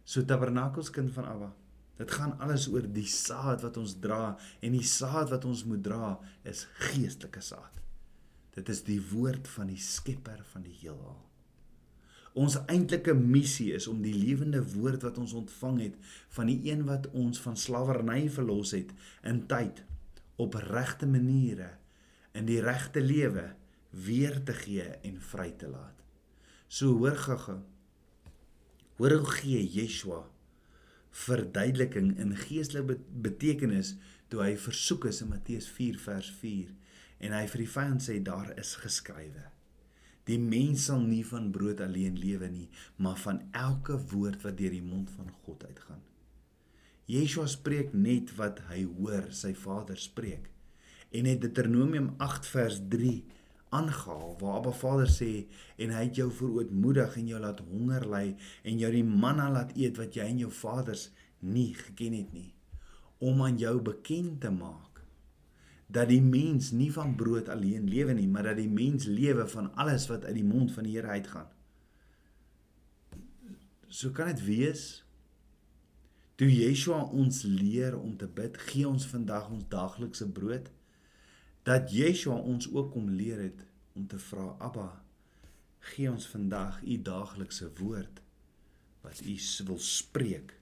So 0.04 0.22
tabernakels 0.22 0.90
kind 0.90 1.14
van 1.14 1.26
Abba. 1.26 1.54
Dit 1.96 2.12
gaan 2.12 2.36
alles 2.44 2.68
oor 2.68 2.88
die 2.92 3.08
saad 3.08 3.64
wat 3.64 3.78
ons 3.80 3.96
dra 4.04 4.36
en 4.60 4.76
die 4.76 4.84
saad 4.84 5.32
wat 5.32 5.46
ons 5.48 5.64
moet 5.68 5.84
dra 5.84 6.16
is 6.44 6.66
geestelike 6.90 7.44
saad. 7.44 7.72
Dit 8.56 8.70
is 8.72 8.84
die 8.88 9.00
woord 9.12 9.48
van 9.52 9.72
die 9.72 9.80
Skepper 9.80 10.44
van 10.52 10.66
die 10.68 10.76
heelal. 10.82 11.22
Ons 12.36 12.58
eintlike 12.68 13.14
missie 13.16 13.70
is 13.78 13.88
om 13.88 14.02
die 14.04 14.14
lewende 14.16 14.60
woord 14.74 15.06
wat 15.08 15.20
ons 15.22 15.36
ontvang 15.40 15.80
het 15.86 15.96
van 16.36 16.52
die 16.52 16.60
een 16.68 16.84
wat 16.88 17.08
ons 17.16 17.40
van 17.40 17.56
slawerny 17.56 18.26
verlos 18.32 18.74
het 18.76 18.92
in 19.24 19.46
tyd 19.48 19.80
op 20.36 20.58
regte 20.68 21.08
maniere 21.08 21.72
in 22.36 22.48
die 22.50 22.60
regte 22.60 23.00
lewe 23.00 23.54
weer 24.06 24.42
te 24.44 24.52
gee 24.58 24.90
en 25.08 25.22
vry 25.24 25.54
te 25.56 25.70
laat. 25.72 25.96
So 26.68 26.98
hoor 27.00 27.16
gaga. 27.16 27.62
Hoor 29.00 29.16
hoe 29.22 29.36
gee 29.38 29.62
Yeshua 29.64 30.26
verduideliking 31.16 32.14
in 32.20 32.36
geestelike 32.46 33.00
betekenis 33.28 33.96
toe 34.30 34.44
hy 34.44 34.54
versoek 34.60 35.10
is 35.12 35.22
in 35.24 35.32
Matteus 35.32 35.70
4 35.72 36.00
vers 36.08 36.32
4 36.42 36.72
en 37.26 37.36
hy 37.38 37.44
vir 37.52 37.66
die 37.66 37.74
vyand 37.78 38.04
sê 38.04 38.20
daar 38.24 38.52
is 38.60 38.76
geskrywe 38.84 39.50
Die 40.26 40.40
mens 40.42 40.88
sal 40.90 41.04
nie 41.06 41.22
van 41.28 41.52
brood 41.54 41.82
alleen 41.86 42.18
lewe 42.18 42.48
nie, 42.50 42.68
maar 42.98 43.18
van 43.22 43.44
elke 43.54 43.98
woord 44.10 44.42
wat 44.46 44.58
deur 44.58 44.74
die 44.74 44.86
mond 44.86 45.12
van 45.14 45.30
God 45.46 45.66
uitgaan. 45.68 46.02
Yeshua 47.06 47.46
spreek 47.50 47.94
net 47.94 48.34
wat 48.40 48.64
hy 48.72 48.82
hoor 48.98 49.30
sy 49.30 49.54
Vader 49.54 50.00
spreek. 50.02 50.50
En 51.14 51.30
het 51.30 51.44
Deuteronomium 51.44 52.16
8 52.18 52.50
vers 52.50 52.80
3 52.90 53.20
aangehaal 53.76 54.36
waar 54.42 54.60
Abba 54.60 54.74
Vader 54.80 55.12
sê 55.12 55.32
en 55.82 55.94
hy 55.96 56.08
het 56.08 56.20
jou 56.22 56.32
verootmoedig 56.42 57.20
en 57.22 57.30
jou 57.34 57.44
laat 57.44 57.62
honger 57.70 58.08
ly 58.16 58.26
en 58.64 58.82
jou 58.82 58.92
die 58.96 59.06
manna 59.06 59.48
laat 59.54 59.76
eet 59.78 60.02
wat 60.02 60.18
jy 60.18 60.28
en 60.32 60.44
jou 60.46 60.52
vaders 60.64 61.10
nie 61.40 61.72
geken 61.78 62.20
het 62.22 62.34
nie 62.34 62.52
om 63.26 63.42
aan 63.46 63.58
jou 63.62 63.78
bekend 63.82 64.42
te 64.44 64.52
maak 64.52 64.96
dat 65.88 66.10
die 66.10 66.22
mens 66.22 66.72
nie 66.72 66.90
van 66.94 67.16
brood 67.16 67.50
alleen 67.50 67.90
lewe 67.90 68.14
nie, 68.18 68.28
maar 68.28 68.50
dat 68.50 68.58
die 68.58 68.70
mens 68.70 69.06
lewe 69.06 69.48
van 69.48 69.70
alles 69.76 70.08
wat 70.10 70.26
uit 70.26 70.36
die 70.36 70.48
mond 70.48 70.74
van 70.74 70.88
die 70.88 70.96
Here 70.98 71.08
uitgaan. 71.08 71.50
So 73.88 74.12
kan 74.12 74.32
dit 74.34 74.42
wees 74.46 75.04
toe 76.36 76.50
Yeshua 76.52 77.06
ons 77.16 77.44
leer 77.48 77.96
om 77.96 78.18
te 78.18 78.28
bid, 78.28 78.58
gee 78.68 78.88
ons 78.88 79.06
vandag 79.08 79.48
ons 79.54 79.68
daaglikse 79.72 80.28
brood, 80.36 80.68
dat 81.66 81.90
Yeshua 81.90 82.36
ons 82.36 82.68
ook 82.70 82.92
kom 82.94 83.10
leer 83.10 83.40
het 83.42 83.66
om 83.98 84.06
te 84.08 84.20
vra 84.22 84.52
Abba, 84.62 84.90
gee 85.80 86.12
ons 86.12 86.28
vandag 86.30 86.78
u 86.84 86.98
daaglikse 87.02 87.72
woord 87.80 88.22
wat 89.02 89.22
u 89.26 89.36
wil 89.66 89.80
spreek 89.82 90.54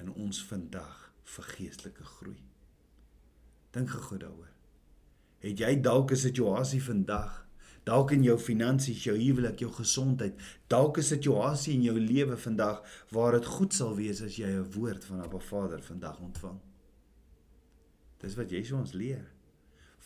in 0.00 0.12
ons 0.12 0.42
vandag 0.44 1.08
vir 1.36 1.48
geestelike 1.54 2.04
groei. 2.04 2.40
Dink 3.72 3.92
gou 3.92 4.18
daaroor. 4.20 4.52
Het 5.44 5.60
jy 5.64 5.72
dalk 5.80 6.12
'n 6.12 6.16
situasie 6.16 6.82
vandag, 6.82 7.46
dalk 7.84 8.12
in 8.12 8.22
jou 8.22 8.38
finansies, 8.38 9.04
jou 9.04 9.16
huwelik, 9.16 9.58
jou 9.58 9.72
gesondheid, 9.72 10.34
dalk 10.66 10.98
'n 10.98 11.02
situasie 11.02 11.74
in 11.74 11.82
jou 11.82 12.00
lewe 12.00 12.36
vandag 12.36 12.82
waar 13.10 13.32
dit 13.32 13.46
goed 13.46 13.72
sal 13.72 13.96
wees 13.96 14.22
as 14.22 14.36
jy 14.36 14.48
'n 14.48 14.72
woord 14.72 15.04
van 15.04 15.20
Abba 15.20 15.38
Vader 15.38 15.82
vandag 15.82 16.20
ontvang? 16.20 16.60
Dis 18.18 18.34
wat 18.34 18.50
Jesus 18.50 18.78
ons 18.78 18.92
leer. 18.92 19.37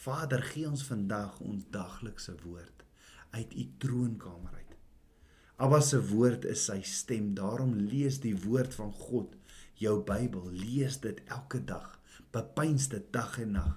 Vader, 0.03 0.43
gee 0.43 0.67
ons 0.67 0.83
vandag 0.83 1.37
ons 1.47 1.67
daglikse 1.71 2.35
woord 2.43 2.83
uit 3.33 3.53
u 3.55 3.65
troonkamer 3.79 4.55
uit. 4.59 4.73
Abba 5.63 5.79
se 5.81 6.01
woord 6.09 6.45
is 6.51 6.65
sy 6.67 6.81
stem. 6.87 7.33
Daarom 7.39 7.77
lees 7.79 8.19
die 8.25 8.35
woord 8.45 8.75
van 8.75 8.91
God, 8.93 9.37
jou 9.79 10.01
Bybel, 10.07 10.49
lees 10.51 10.99
dit 11.05 11.21
elke 11.31 11.63
dag 11.65 11.99
bepeins 12.33 12.89
dit 12.89 13.05
dag 13.13 13.37
en 13.41 13.55
nag. 13.59 13.77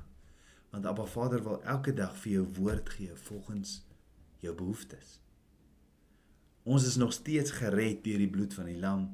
Want 0.71 0.88
Abba 0.89 1.05
Vader 1.05 1.43
wil 1.43 1.61
elke 1.63 1.93
dag 1.93 2.15
vir 2.23 2.39
jou 2.39 2.47
woord 2.57 2.89
gee 2.95 3.15
volgens 3.27 3.77
jou 4.43 4.55
behoeftes. 4.55 5.19
Ons 6.65 6.88
is 6.88 6.97
nog 6.97 7.13
steeds 7.13 7.53
gered 7.59 8.01
deur 8.03 8.23
die 8.23 8.31
bloed 8.31 8.55
van 8.57 8.71
die 8.71 8.79
lam. 8.79 9.05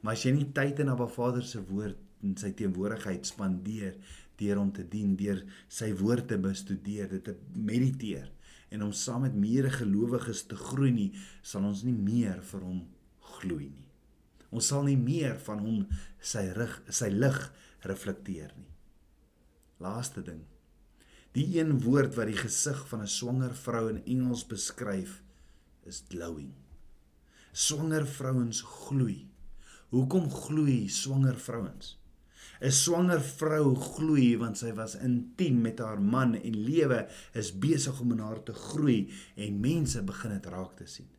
Maar 0.00 0.16
as 0.16 0.24
jy 0.24 0.32
nie 0.36 0.48
tyd 0.56 0.80
in 0.80 0.92
Abba 0.94 1.10
Vader 1.12 1.44
se 1.44 1.60
woord 1.68 2.00
en 2.24 2.38
sy 2.40 2.54
teenwoordigheid 2.56 3.26
spandeer 3.28 3.98
deur 4.38 4.58
hom 4.58 4.72
te 4.72 4.84
dien, 4.88 5.16
deur 5.16 5.42
sy 5.68 5.92
woord 5.98 6.28
te 6.28 6.38
bestudeer, 6.38 7.08
dit 7.08 7.24
te 7.24 7.36
mediteer 7.54 8.30
en 8.74 8.82
om 8.82 8.92
saam 8.92 9.22
met 9.22 9.34
meer 9.38 9.68
gelowiges 9.70 10.46
te 10.50 10.56
groei 10.58 10.90
nie, 10.90 11.10
sal 11.46 11.66
ons 11.68 11.84
nie 11.86 11.94
meer 11.94 12.40
vir 12.42 12.64
hom 12.66 12.80
gloei 13.36 13.68
nie. 13.68 13.86
Ons 14.54 14.70
sal 14.70 14.82
nie 14.86 14.98
meer 14.98 15.36
van 15.46 15.62
hom 15.62 15.84
sy 16.22 16.48
rig, 16.56 16.74
sy 16.90 17.10
lig 17.12 17.38
reflekteer 17.86 18.50
nie. 18.58 18.70
Laaste 19.82 20.24
ding. 20.26 20.42
Die 21.34 21.46
een 21.56 21.76
woord 21.82 22.14
wat 22.18 22.30
die 22.30 22.38
gesig 22.38 22.82
van 22.90 23.02
'n 23.02 23.10
swanger 23.10 23.54
vrou 23.54 23.88
in 23.90 24.02
Engels 24.06 24.44
beskryf 24.46 25.22
is 25.86 26.04
glowing. 26.08 26.52
Swanger 27.52 28.06
vrouens 28.06 28.62
gloei. 28.62 29.26
Hoekom 29.90 30.30
gloei 30.30 30.88
swanger 30.88 31.38
vrouens? 31.38 31.98
'n 32.64 32.72
Swanger 32.72 33.20
vrou 33.20 33.74
gloei 33.76 34.38
want 34.40 34.56
sy 34.56 34.70
was 34.72 34.94
intiem 34.96 35.58
met 35.60 35.82
haar 35.84 36.00
man 36.00 36.30
en 36.38 36.54
lewe 36.68 37.02
is 37.36 37.50
besig 37.64 37.98
om 38.00 38.14
in 38.14 38.22
haar 38.24 38.40
te 38.42 38.54
groei 38.56 39.10
en 39.36 39.58
mense 39.60 40.00
begin 40.02 40.32
dit 40.32 40.46
raak 40.54 40.72
te 40.78 40.86
sien. 40.88 41.10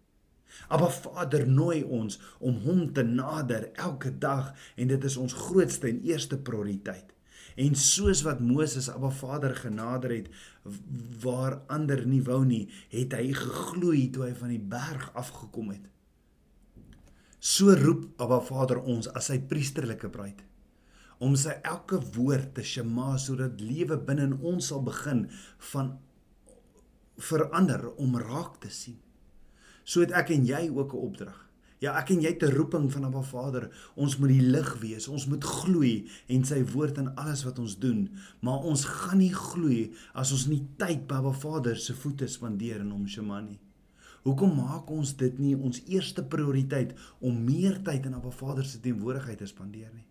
Maar 0.69 0.89
Vader 0.91 1.45
nooi 1.47 1.83
ons 1.83 2.17
om 2.39 2.55
hom 2.63 2.87
te 2.93 3.03
nader 3.03 3.67
elke 3.73 4.17
dag 4.17 4.55
en 4.75 4.89
dit 4.89 5.03
is 5.03 5.17
ons 5.21 5.33
grootste 5.33 5.87
en 5.91 6.01
eerste 6.01 6.39
prioriteit. 6.49 7.13
En 7.55 7.75
soos 7.75 8.23
wat 8.25 8.41
Moses 8.41 8.89
Abba 8.89 9.11
Vader 9.13 9.53
genader 9.55 10.15
het 10.15 10.31
waar 11.21 11.59
ander 11.67 12.01
nie 12.07 12.23
wou 12.23 12.41
nie, 12.45 12.65
het 12.89 13.13
hy 13.13 13.29
gegloei 13.37 14.09
toe 14.09 14.25
hy 14.25 14.33
van 14.33 14.49
die 14.55 14.65
berg 14.73 15.11
afgekom 15.13 15.69
het. 15.75 15.85
So 17.39 17.77
roep 17.77 18.09
Abba 18.17 18.41
Vader 18.41 18.81
ons 18.81 19.13
as 19.13 19.29
sy 19.29 19.39
priesterlike 19.45 20.09
bruid 20.09 20.41
om 21.19 21.35
sy 21.39 21.55
elke 21.63 22.01
woord 22.15 22.53
te 22.55 22.63
shema 22.63 23.15
sodat 23.21 23.61
lewe 23.61 23.97
binne 23.97 24.29
in 24.29 24.37
ons 24.41 24.71
sal 24.71 24.83
begin 24.83 25.25
van 25.71 25.95
verander 27.17 27.87
om 27.95 28.17
raak 28.19 28.59
te 28.61 28.69
sien. 28.69 28.99
Sodat 29.83 30.17
ek 30.23 30.35
en 30.35 30.45
jy 30.45 30.69
ook 30.69 30.93
'n 30.93 31.05
opdrag 31.07 31.45
Ja, 31.83 31.91
ek 31.99 32.13
en 32.15 32.21
jy 32.23 32.31
het 32.31 32.43
'n 32.43 32.55
roeping 32.55 32.91
van 32.91 33.03
Abba 33.05 33.21
Vader. 33.21 33.69
Ons 33.95 34.17
moet 34.17 34.29
die 34.29 34.41
lig 34.41 34.79
wees. 34.79 35.07
Ons 35.07 35.25
moet 35.25 35.43
gloei 35.43 36.07
en 36.27 36.43
sy 36.43 36.63
woord 36.63 36.97
in 36.97 37.15
alles 37.15 37.43
wat 37.43 37.59
ons 37.59 37.77
doen. 37.79 38.09
Maar 38.39 38.59
ons 38.63 38.85
gaan 38.85 39.17
nie 39.17 39.33
gloei 39.33 39.93
as 40.13 40.31
ons 40.31 40.47
nie 40.47 40.67
tyd 40.77 41.07
by 41.07 41.15
Abba 41.15 41.31
Vader 41.31 41.77
se 41.77 41.93
voete 41.93 42.27
spandeer 42.27 42.79
in 42.79 42.89
hom 42.89 43.07
Shema 43.07 43.41
nie. 43.41 43.59
Hoekom 44.23 44.55
maak 44.55 44.89
ons 44.89 45.15
dit 45.15 45.39
nie 45.39 45.55
ons 45.55 45.81
eerste 45.85 46.23
prioriteit 46.23 46.95
om 47.19 47.43
meer 47.43 47.83
tyd 47.83 48.05
in 48.05 48.13
Abba 48.13 48.31
Vader 48.31 48.65
se 48.65 48.79
teenwoordigheid 48.79 49.37
te 49.37 49.45
spandeer 49.45 49.91
nie? 49.93 50.07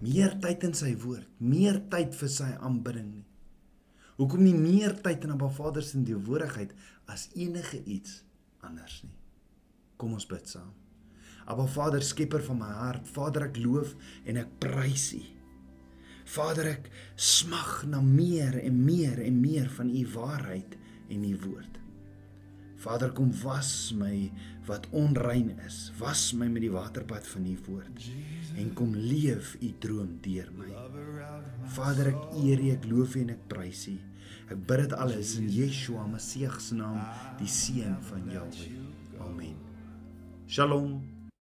Meer 0.00 0.32
tyd 0.40 0.64
in 0.64 0.76
sy 0.76 0.94
woord, 1.02 1.28
meer 1.44 1.76
tyd 1.92 2.14
vir 2.16 2.30
sy 2.32 2.48
aanbidding 2.56 3.10
nie. 3.10 3.26
Hoekom 4.16 4.44
nie 4.44 4.56
meer 4.56 4.94
tyd 5.04 5.26
in 5.26 5.34
Abba 5.34 5.50
Vader 5.52 5.84
se 5.84 6.00
teenwoordigheid 6.00 6.72
as 7.12 7.26
enige 7.36 7.82
iets 7.84 8.22
anders 8.64 9.02
nie? 9.04 9.16
Kom 10.00 10.14
ons 10.16 10.28
bid 10.28 10.48
saam. 10.48 10.72
Abba 11.50 11.66
Vader, 11.68 12.04
skepper 12.04 12.40
van 12.46 12.60
my 12.62 12.70
hart, 12.78 13.08
Vader, 13.12 13.48
ek 13.50 13.60
loof 13.60 13.92
en 14.28 14.40
ek 14.40 14.56
prys 14.62 15.10
U. 15.18 15.20
Vader, 16.30 16.72
ek 16.78 16.88
smag 17.16 17.82
na 17.90 18.00
meer 18.04 18.56
en 18.62 18.80
meer 18.86 19.20
en 19.24 19.40
meer 19.42 19.68
van 19.76 19.90
U 19.92 20.04
waarheid 20.14 20.76
en 21.10 21.28
U 21.28 21.34
woord. 21.44 21.80
Vader 22.80 23.12
kom 23.12 23.32
was 23.42 23.92
my 23.92 24.30
wat 24.68 24.86
onrein 24.96 25.52
is. 25.66 25.90
Was 25.98 26.32
my 26.32 26.48
met 26.48 26.64
die 26.64 26.72
waterbad 26.72 27.26
van 27.28 27.46
u 27.46 27.56
woord 27.66 28.06
en 28.56 28.72
kom 28.74 28.94
leef 28.96 29.54
u 29.60 29.72
droom 29.78 30.16
deur 30.24 30.48
my. 30.56 30.70
Vader 31.76 32.12
ek 32.14 32.40
eer 32.40 32.64
u, 32.64 32.72
ek 32.72 32.88
loof 32.88 33.14
u 33.16 33.24
en 33.26 33.34
ek 33.36 33.46
prys 33.52 33.84
u. 33.92 33.98
Ek 34.50 34.58
bid 34.66 34.84
dit 34.86 34.96
alles 34.96 35.36
in 35.38 35.52
Yeshua 35.52 36.08
Messie 36.10 36.48
se 36.58 36.74
naam, 36.74 36.98
die 37.38 37.50
seun 37.50 38.00
van 38.08 38.26
Jahweh. 38.32 38.76
Amen. 39.20 39.56
Shalom. 40.50 41.19